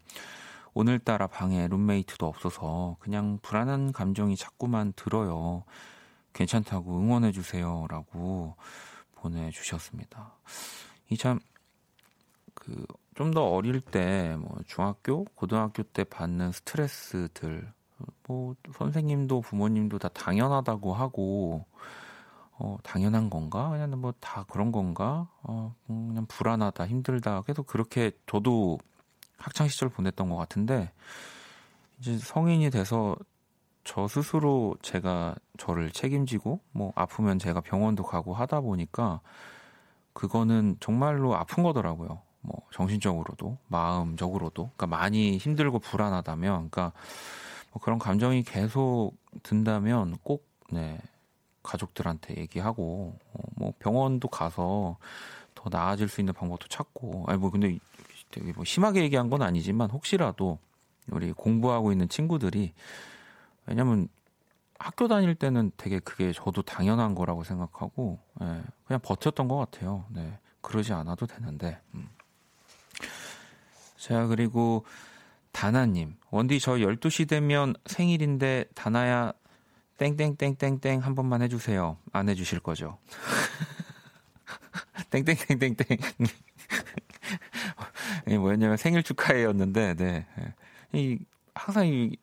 오늘따라 0.74 1.28
방에 1.28 1.68
룸메이트도 1.68 2.26
없어서 2.26 2.98
그냥 3.00 3.40
불안한 3.42 3.92
감정이 3.92 4.36
자꾸만 4.36 4.94
들어요. 4.96 5.64
괜찮다고 6.34 6.98
응원해주세요. 7.00 7.86
라고 7.90 8.56
보내주셨습니다. 9.16 10.34
이 11.10 11.18
참, 11.18 11.40
그, 12.56 12.86
좀 13.16 13.32
더 13.32 13.44
어릴 13.46 13.82
때, 13.82 14.36
뭐, 14.40 14.58
중학교, 14.66 15.26
고등학교 15.36 15.84
때 15.84 16.04
받는 16.04 16.52
스트레스들, 16.52 17.72
뭐, 18.28 18.56
선생님도 18.76 19.42
부모님도 19.42 20.00
다 20.00 20.10
당연하다고 20.10 20.94
하고, 20.96 21.66
어, 22.58 22.78
당연한 22.84 23.30
건가? 23.30 23.70
그냥 23.70 24.00
뭐 24.02 24.14
다 24.20 24.44
그런 24.50 24.72
건가? 24.72 25.28
어, 25.44 25.76
그냥 25.88 26.26
불안하다, 26.28 26.88
힘들다. 26.88 27.42
계속 27.44 27.68
그렇게 27.68 28.12
저도 28.28 28.80
학창 29.38 29.68
시절 29.68 29.90
보냈던 29.90 30.30
것 30.30 30.36
같은데 30.36 30.92
이제 32.00 32.18
성인이 32.18 32.70
돼서 32.70 33.16
저 33.84 34.08
스스로 34.08 34.76
제가 34.82 35.36
저를 35.58 35.92
책임지고 35.92 36.60
뭐 36.72 36.94
아프면 36.96 37.40
제가 37.40 37.62
병원도 37.62 38.04
가고 38.04 38.34
하다 38.34 38.62
보니까 38.62 39.20
그거는 40.14 40.78
정말로 40.80 41.36
아픈 41.36 41.64
거더라고요. 41.64 42.22
뭐 42.42 42.62
정신적으로도 42.72 43.58
마음적으로도 43.68 44.72
그러니까 44.76 44.88
많이 44.88 45.38
힘들고 45.38 45.80
불안하다면 45.80 46.70
그러니까 46.70 46.92
뭐 47.72 47.82
그런 47.82 48.00
감정이 48.00 48.44
계속 48.44 49.14
든다면 49.44 50.18
꼭 50.24 50.46
네, 50.70 51.00
가족들한테 51.64 52.38
얘기하고 52.38 53.18
어, 53.34 53.40
뭐 53.56 53.74
병원도 53.80 54.28
가서 54.28 54.98
더 55.56 55.70
나아질 55.70 56.10
수 56.10 56.22
있는 56.22 56.34
방법도 56.34 56.68
찾고 56.68 57.26
아니 57.28 57.40
뭐 57.40 57.50
근데 57.50 57.80
되게 58.34 58.52
뭐 58.54 58.66
심하게 58.66 59.04
얘기한 59.04 59.30
건 59.30 59.42
아니지만 59.42 59.92
혹시라도 59.92 60.60
우리 61.10 61.32
공부하고 61.32 61.92
있는 61.92 62.10
친구들이 62.10 62.74
왜냐면 63.66 64.08
학교 64.80 65.08
다닐 65.08 65.36
때는 65.36 65.72
되게 65.78 66.00
그게 66.00 66.34
저도 66.34 66.64
당연한 66.64 67.16
거라고 67.16 67.44
생각하고 67.44 68.20
예, 68.42 68.62
그냥 68.86 69.00
버텼던 69.02 69.48
것 69.48 69.58
같아요. 69.58 70.06
네, 70.10 70.40
그러지 70.62 70.92
않아도 70.94 71.26
되는데. 71.26 71.80
음. 71.94 72.10
자 73.98 74.28
그리고 74.28 74.84
다나님 75.54 76.18
원디 76.30 76.60
저 76.60 76.74
12시 76.74 77.30
되면 77.30 77.74
생일인데 77.86 78.66
다나야 78.76 79.32
땡땡땡땡땡 79.98 81.00
한 81.00 81.16
번만 81.16 81.42
해주세요. 81.44 81.98
안 82.12 82.28
해주실 82.28 82.60
거죠? 82.60 82.98
땡땡땡땡땡 85.12 85.98
예, 88.28 88.38
뭐였냐면 88.38 88.78
생일 88.78 89.04
축하해였는데, 89.04 89.96
네. 89.96 90.26
이, 90.94 91.20
항상 91.56 91.88
이, 91.88 92.16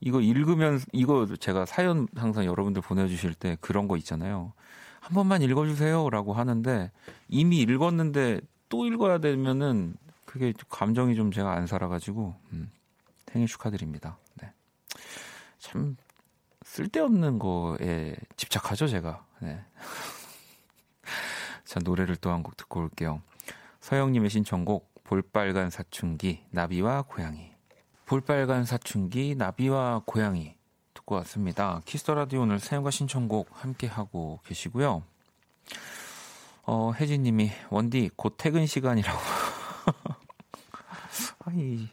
이거 0.00 0.20
읽으면 0.20 0.80
이거 0.92 1.26
제가 1.38 1.66
사연 1.66 2.08
항상 2.16 2.44
여러분들 2.44 2.82
보내주실 2.82 3.34
때 3.34 3.56
그런 3.60 3.86
거 3.88 3.96
있잖아요. 3.98 4.52
한 5.00 5.14
번만 5.14 5.42
읽어주세요 5.42 6.08
라고 6.10 6.32
하는데 6.32 6.90
이미 7.28 7.58
읽었는데 7.60 8.40
또 8.68 8.86
읽어야 8.86 9.18
되면은 9.18 9.94
그게 10.24 10.52
감정이 10.68 11.16
좀 11.16 11.32
제가 11.32 11.52
안 11.52 11.66
살아가지고 11.66 12.34
음, 12.52 12.70
생일 13.30 13.46
축하드립니다. 13.48 14.16
네. 14.40 14.52
참 15.58 15.96
쓸데없는 16.62 17.38
거에 17.38 18.14
집착하죠 18.36 18.86
제가. 18.88 19.24
네. 19.40 19.60
자 21.64 21.80
노래를 21.82 22.16
또 22.16 22.30
한 22.30 22.42
곡 22.42 22.56
듣고 22.56 22.80
올게요. 22.80 23.20
서영님의 23.80 24.30
신청곡 24.30 24.89
볼빨간 25.10 25.70
사춘기 25.70 26.44
나비와 26.50 27.02
고양이 27.02 27.50
볼빨간 28.06 28.64
사춘기 28.64 29.34
나비와 29.34 30.02
고양이 30.06 30.54
듣고 30.94 31.16
왔습니다. 31.16 31.82
Kiss 31.84 32.01
the 32.01 32.14
Radio 32.14 32.42
오늘 32.42 32.60
사연과 32.60 32.92
신청곡 32.92 33.48
함께 33.50 33.88
하고 33.88 34.38
계시고요. 34.44 35.02
어, 36.62 36.92
혜진님이 36.92 37.50
원디 37.70 38.08
곧 38.14 38.36
퇴근 38.38 38.66
시간이라고. 38.66 39.18
아이 41.46 41.88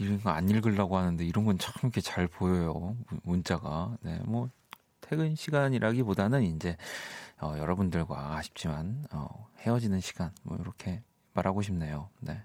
이런 0.00 0.20
거 0.20 0.30
안 0.30 0.48
읽으려고 0.48 0.98
하는데 0.98 1.24
이런 1.24 1.44
건 1.44 1.56
참 1.56 1.72
이렇게 1.84 2.00
잘 2.00 2.26
보여요 2.26 2.96
문자가. 3.22 3.96
네, 4.00 4.18
뭐 4.24 4.50
퇴근 5.00 5.36
시간이라기보다는 5.36 6.42
이제 6.42 6.76
어, 7.40 7.54
여러분들과 7.56 8.38
아쉽지만 8.38 9.04
어, 9.12 9.46
헤어지는 9.60 10.00
시간 10.00 10.32
뭐 10.42 10.58
이렇게 10.60 11.04
말하고 11.32 11.62
싶네요. 11.62 12.08
네. 12.20 12.40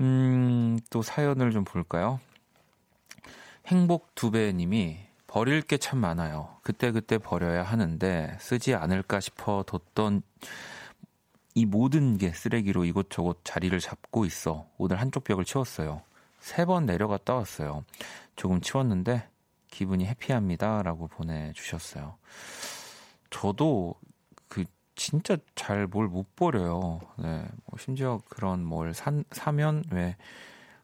음, 0.00 0.78
또 0.90 1.02
사연을 1.02 1.50
좀 1.52 1.64
볼까요? 1.64 2.20
행복 3.66 4.14
두배님이 4.14 4.98
버릴 5.26 5.62
게 5.62 5.76
참 5.78 5.98
많아요. 6.00 6.56
그때 6.62 6.90
그때 6.90 7.18
버려야 7.18 7.62
하는데 7.62 8.36
쓰지 8.40 8.74
않을까 8.74 9.20
싶어 9.20 9.62
뒀던 9.66 10.22
이 11.54 11.66
모든 11.66 12.16
게 12.18 12.32
쓰레기로 12.32 12.84
이곳저곳 12.84 13.40
자리를 13.44 13.78
잡고 13.78 14.24
있어. 14.24 14.66
오늘 14.78 15.00
한쪽 15.00 15.24
벽을 15.24 15.44
치웠어요. 15.44 16.02
세 16.40 16.64
번 16.64 16.86
내려갔다 16.86 17.34
왔어요. 17.34 17.84
조금 18.34 18.60
치웠는데 18.60 19.28
기분이 19.68 20.06
해피합니다. 20.06 20.82
라고 20.82 21.06
보내주셨어요. 21.06 22.16
저도 23.30 23.94
그 24.00 24.09
진짜 25.00 25.38
잘 25.54 25.86
뭘 25.88 26.10
못 26.10 26.36
버려요. 26.36 27.00
네. 27.16 27.42
뭐 27.64 27.78
심지어 27.78 28.20
그런 28.28 28.62
뭘 28.62 28.92
산, 28.92 29.24
사면 29.32 29.82
왜 29.90 30.14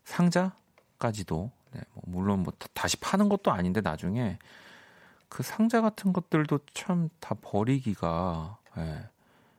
상자까지도 0.04 1.50
네. 1.72 1.80
뭐 1.92 2.02
물론 2.06 2.42
뭐 2.42 2.50
다시 2.72 2.96
파는 2.96 3.28
것도 3.28 3.50
아닌데 3.50 3.82
나중에 3.82 4.38
그 5.28 5.42
상자 5.42 5.82
같은 5.82 6.14
것들도 6.14 6.60
참 6.72 7.10
다 7.20 7.34
버리기가 7.42 8.56
네. 8.78 9.04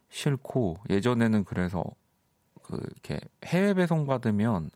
싫고 0.09 0.77
예전에는 0.89 1.43
그래서 1.43 1.83
그 2.63 2.79
이렇게 2.81 3.19
해외 3.45 3.75
배송 3.75 4.07
받으면 4.07 4.71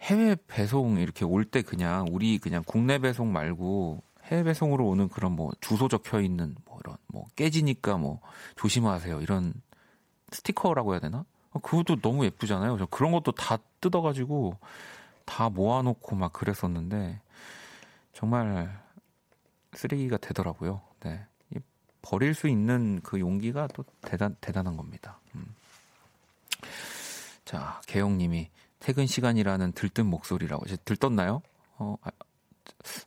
해외 0.00 0.34
배송 0.48 0.98
이렇게 0.98 1.24
올 1.24 1.44
때 1.44 1.62
그냥 1.62 2.06
우리 2.10 2.38
그냥 2.38 2.64
국내 2.66 2.98
배송 2.98 3.32
말고 3.32 4.02
해외 4.24 4.42
배송으로 4.42 4.88
오는 4.88 5.08
그런 5.08 5.32
뭐 5.32 5.52
주소 5.60 5.86
적혀 5.86 6.20
있는 6.20 6.56
뭐 6.64 6.71
이런 6.84 6.96
뭐 7.06 7.26
깨지니까 7.36 7.96
뭐 7.96 8.20
조심하세요 8.56 9.20
이런 9.20 9.54
스티커라고 10.30 10.92
해야 10.92 11.00
되나? 11.00 11.24
그것도 11.52 12.00
너무 12.00 12.24
예쁘잖아요. 12.24 12.78
저 12.78 12.86
그런 12.86 13.12
것도 13.12 13.32
다 13.32 13.58
뜯어가지고 13.80 14.56
다 15.26 15.50
모아놓고 15.50 16.16
막 16.16 16.32
그랬었는데 16.32 17.20
정말 18.12 18.82
쓰레기가 19.74 20.16
되더라고요. 20.16 20.80
네. 21.00 21.26
버릴 22.02 22.34
수 22.34 22.48
있는 22.48 23.00
그 23.02 23.20
용기가 23.20 23.68
또 23.68 23.84
대단 24.00 24.36
대단한 24.40 24.76
겁니다. 24.76 25.20
음. 25.34 25.54
자, 27.44 27.80
개영님이 27.86 28.50
퇴근 28.80 29.06
시간이라는 29.06 29.72
들뜬 29.72 30.06
목소리라고 30.06 30.64
들떴나요? 30.84 31.42
어, 31.78 31.96
아, 32.02 32.10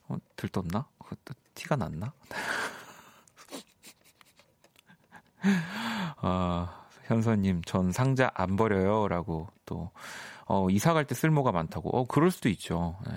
어 0.07 0.17
들떴나? 0.38 0.88
티가 1.53 1.76
났나? 1.76 2.13
아, 6.21 6.85
현서님, 7.05 7.61
전 7.65 7.91
상자 7.91 8.31
안 8.33 8.55
버려요 8.55 9.07
라고 9.07 9.47
또 9.65 9.91
어, 10.45 10.69
이사 10.69 10.93
갈 10.93 11.05
때 11.05 11.15
쓸모가 11.15 11.51
많다고. 11.51 11.89
어, 11.89 12.05
그럴 12.05 12.31
수도 12.31 12.49
있죠. 12.49 12.97
네. 13.05 13.13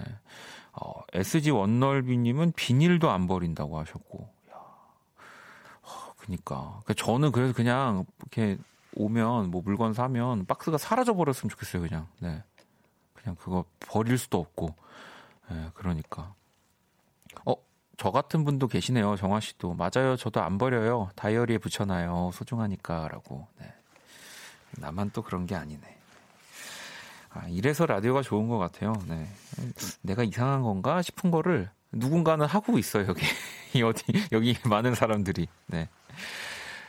어, 0.72 0.92
SG 1.12 1.50
원널비님은 1.50 2.52
비닐도 2.52 3.10
안 3.10 3.26
버린다고 3.26 3.78
하셨고. 3.80 4.28
야, 4.50 4.54
어, 4.54 6.12
그니까. 6.16 6.80
그러니까 6.84 6.94
저는 6.94 7.32
그래서 7.32 7.52
그냥 7.52 8.04
이렇게 8.20 8.58
오면 8.94 9.50
뭐 9.50 9.62
물건 9.64 9.92
사면 9.92 10.46
박스가 10.46 10.78
사라져 10.78 11.14
버렸으면 11.14 11.50
좋겠어요. 11.50 11.82
그냥. 11.82 12.06
네. 12.20 12.42
그냥 13.14 13.36
그거 13.36 13.64
버릴 13.80 14.16
수도 14.18 14.38
없고. 14.38 14.74
네, 15.50 15.70
그러니까. 15.74 16.34
어, 17.44 17.54
저 17.98 18.12
같은 18.12 18.44
분도 18.44 18.68
계시네요. 18.68 19.16
정화 19.16 19.40
씨도. 19.40 19.74
맞아요. 19.74 20.16
저도 20.16 20.40
안 20.40 20.56
버려요. 20.56 21.10
다이어리에 21.16 21.58
붙여놔요. 21.58 22.30
소중하니까라고. 22.32 23.48
네. 23.58 23.74
나만 24.78 25.10
또 25.12 25.20
그런 25.22 25.46
게 25.46 25.56
아니네. 25.56 25.98
아, 27.30 27.46
이래서 27.48 27.86
라디오가 27.86 28.22
좋은 28.22 28.48
것 28.48 28.58
같아요. 28.58 28.92
네. 29.08 29.26
내가 30.02 30.22
이상한 30.22 30.62
건가 30.62 31.02
싶은 31.02 31.32
거를 31.32 31.70
누군가는 31.90 32.46
하고 32.46 32.78
있어요, 32.78 33.08
여기. 33.08 33.24
어디, 33.84 34.04
여기 34.30 34.56
많은 34.64 34.94
사람들이. 34.94 35.48
네. 35.66 35.88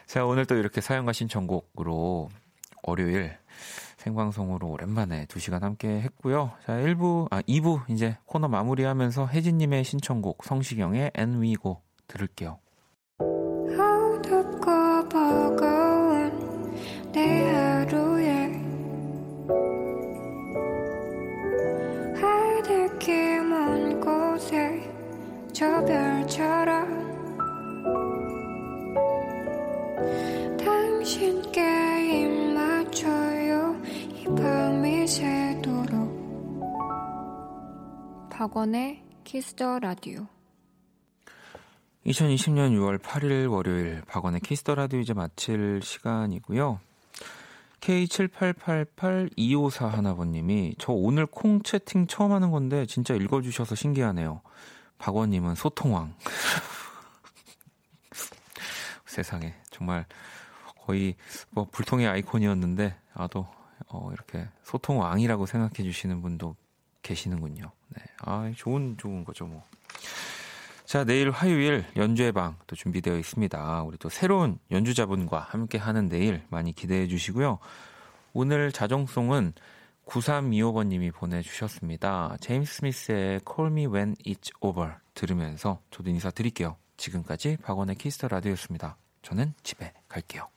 자, 0.06 0.26
오늘 0.26 0.46
또 0.46 0.56
이렇게 0.56 0.80
사연과 0.80 1.12
신청곡으로 1.14 2.30
월요일 2.84 3.36
생방송으로 4.00 4.70
오랜만에 4.70 5.26
2시간 5.26 5.62
함께 5.62 6.02
했고요. 6.02 6.52
자, 6.66 6.74
1부, 6.74 7.28
아, 7.32 7.42
2부 7.42 7.90
이제 7.90 8.18
코너 8.26 8.48
마무리하면서 8.48 9.28
혜진님의 9.28 9.84
신청곡 9.84 10.44
성시경의 10.44 11.12
And 11.16 11.42
We 11.42 11.62
Go 11.62 11.82
들을게요. 12.08 12.60
어둡고 13.20 15.10
버거운 15.10 16.32
내 17.12 17.52
하루에 17.52 18.54
하늘길 22.20 23.44
먼 23.44 24.00
곳에 24.00 24.90
저별 25.54 26.09
박원의 38.40 39.04
Kiss 39.26 39.57
the 39.57 39.80
Radio 39.80 40.26
2020년 42.06 42.72
6월 42.72 42.98
8일 42.98 43.52
월요일 43.52 44.02
박원의 44.08 44.40
Kiss 44.40 44.60
the 44.60 44.76
Radio 44.76 45.02
이제 45.02 45.14
마칠 45.14 45.82
시간이고요. 45.84 46.80
K78882541 47.82 49.90
하나번님이 49.90 50.76
저 50.78 50.94
오늘 50.94 51.26
콩 51.26 51.62
채팅 51.64 52.08
처음 52.08 52.32
하는 52.32 52.50
건데 52.50 52.86
진짜 52.86 53.14
읽어주셔서 53.14 53.76
신기하네요. 53.76 54.40
박원님은 55.00 55.56
소통왕. 55.56 56.16
세상에 59.06 59.54
정말 59.70 60.06
거의 60.86 61.18
뭐 61.50 61.68
불통의 61.70 62.08
아이콘이었는데 62.08 62.96
아도 63.16 63.48
어, 63.90 64.12
이렇게 64.14 64.48
소통 64.64 65.02
왕이라고 65.02 65.46
생각해 65.46 65.84
주시는 65.84 66.22
분도 66.22 66.56
계시는군요. 67.02 67.74
네. 67.96 68.04
아, 68.22 68.52
좋은, 68.56 68.98
좋은 68.98 69.24
거죠, 69.24 69.46
뭐. 69.46 69.64
자, 70.86 71.04
내일 71.04 71.30
화요일 71.30 71.86
연주의 71.96 72.32
방 72.32 72.57
또 72.57 72.76
준비되어 72.76 73.18
있습니다. 73.18 73.84
우리 73.84 73.98
또 73.98 74.10
새로운 74.10 74.58
연주자분과 74.72 75.40
함께 75.40 75.78
하는 75.78 76.10
내일 76.10 76.42
많이 76.50 76.74
기대해 76.74 77.08
주시고요. 77.08 77.60
오늘 78.34 78.72
자정송은 78.72 79.54
9325번님이 80.08 81.14
보내주셨습니다. 81.14 82.38
제임스 82.42 82.74
스미스의 82.78 83.42
Call 83.48 83.72
Me 83.72 83.86
When 83.86 84.16
It's 84.26 84.52
Over 84.62 84.94
들으면서 85.14 85.80
저도 85.92 86.10
인사드릴게요. 86.10 86.76
지금까지 86.98 87.58
박원의 87.64 87.96
Kiss 87.96 88.14
the 88.14 88.28
Radio였습니다. 88.28 88.98
저는 89.22 89.54
집에 89.62 89.94
갈게요. 90.08 90.50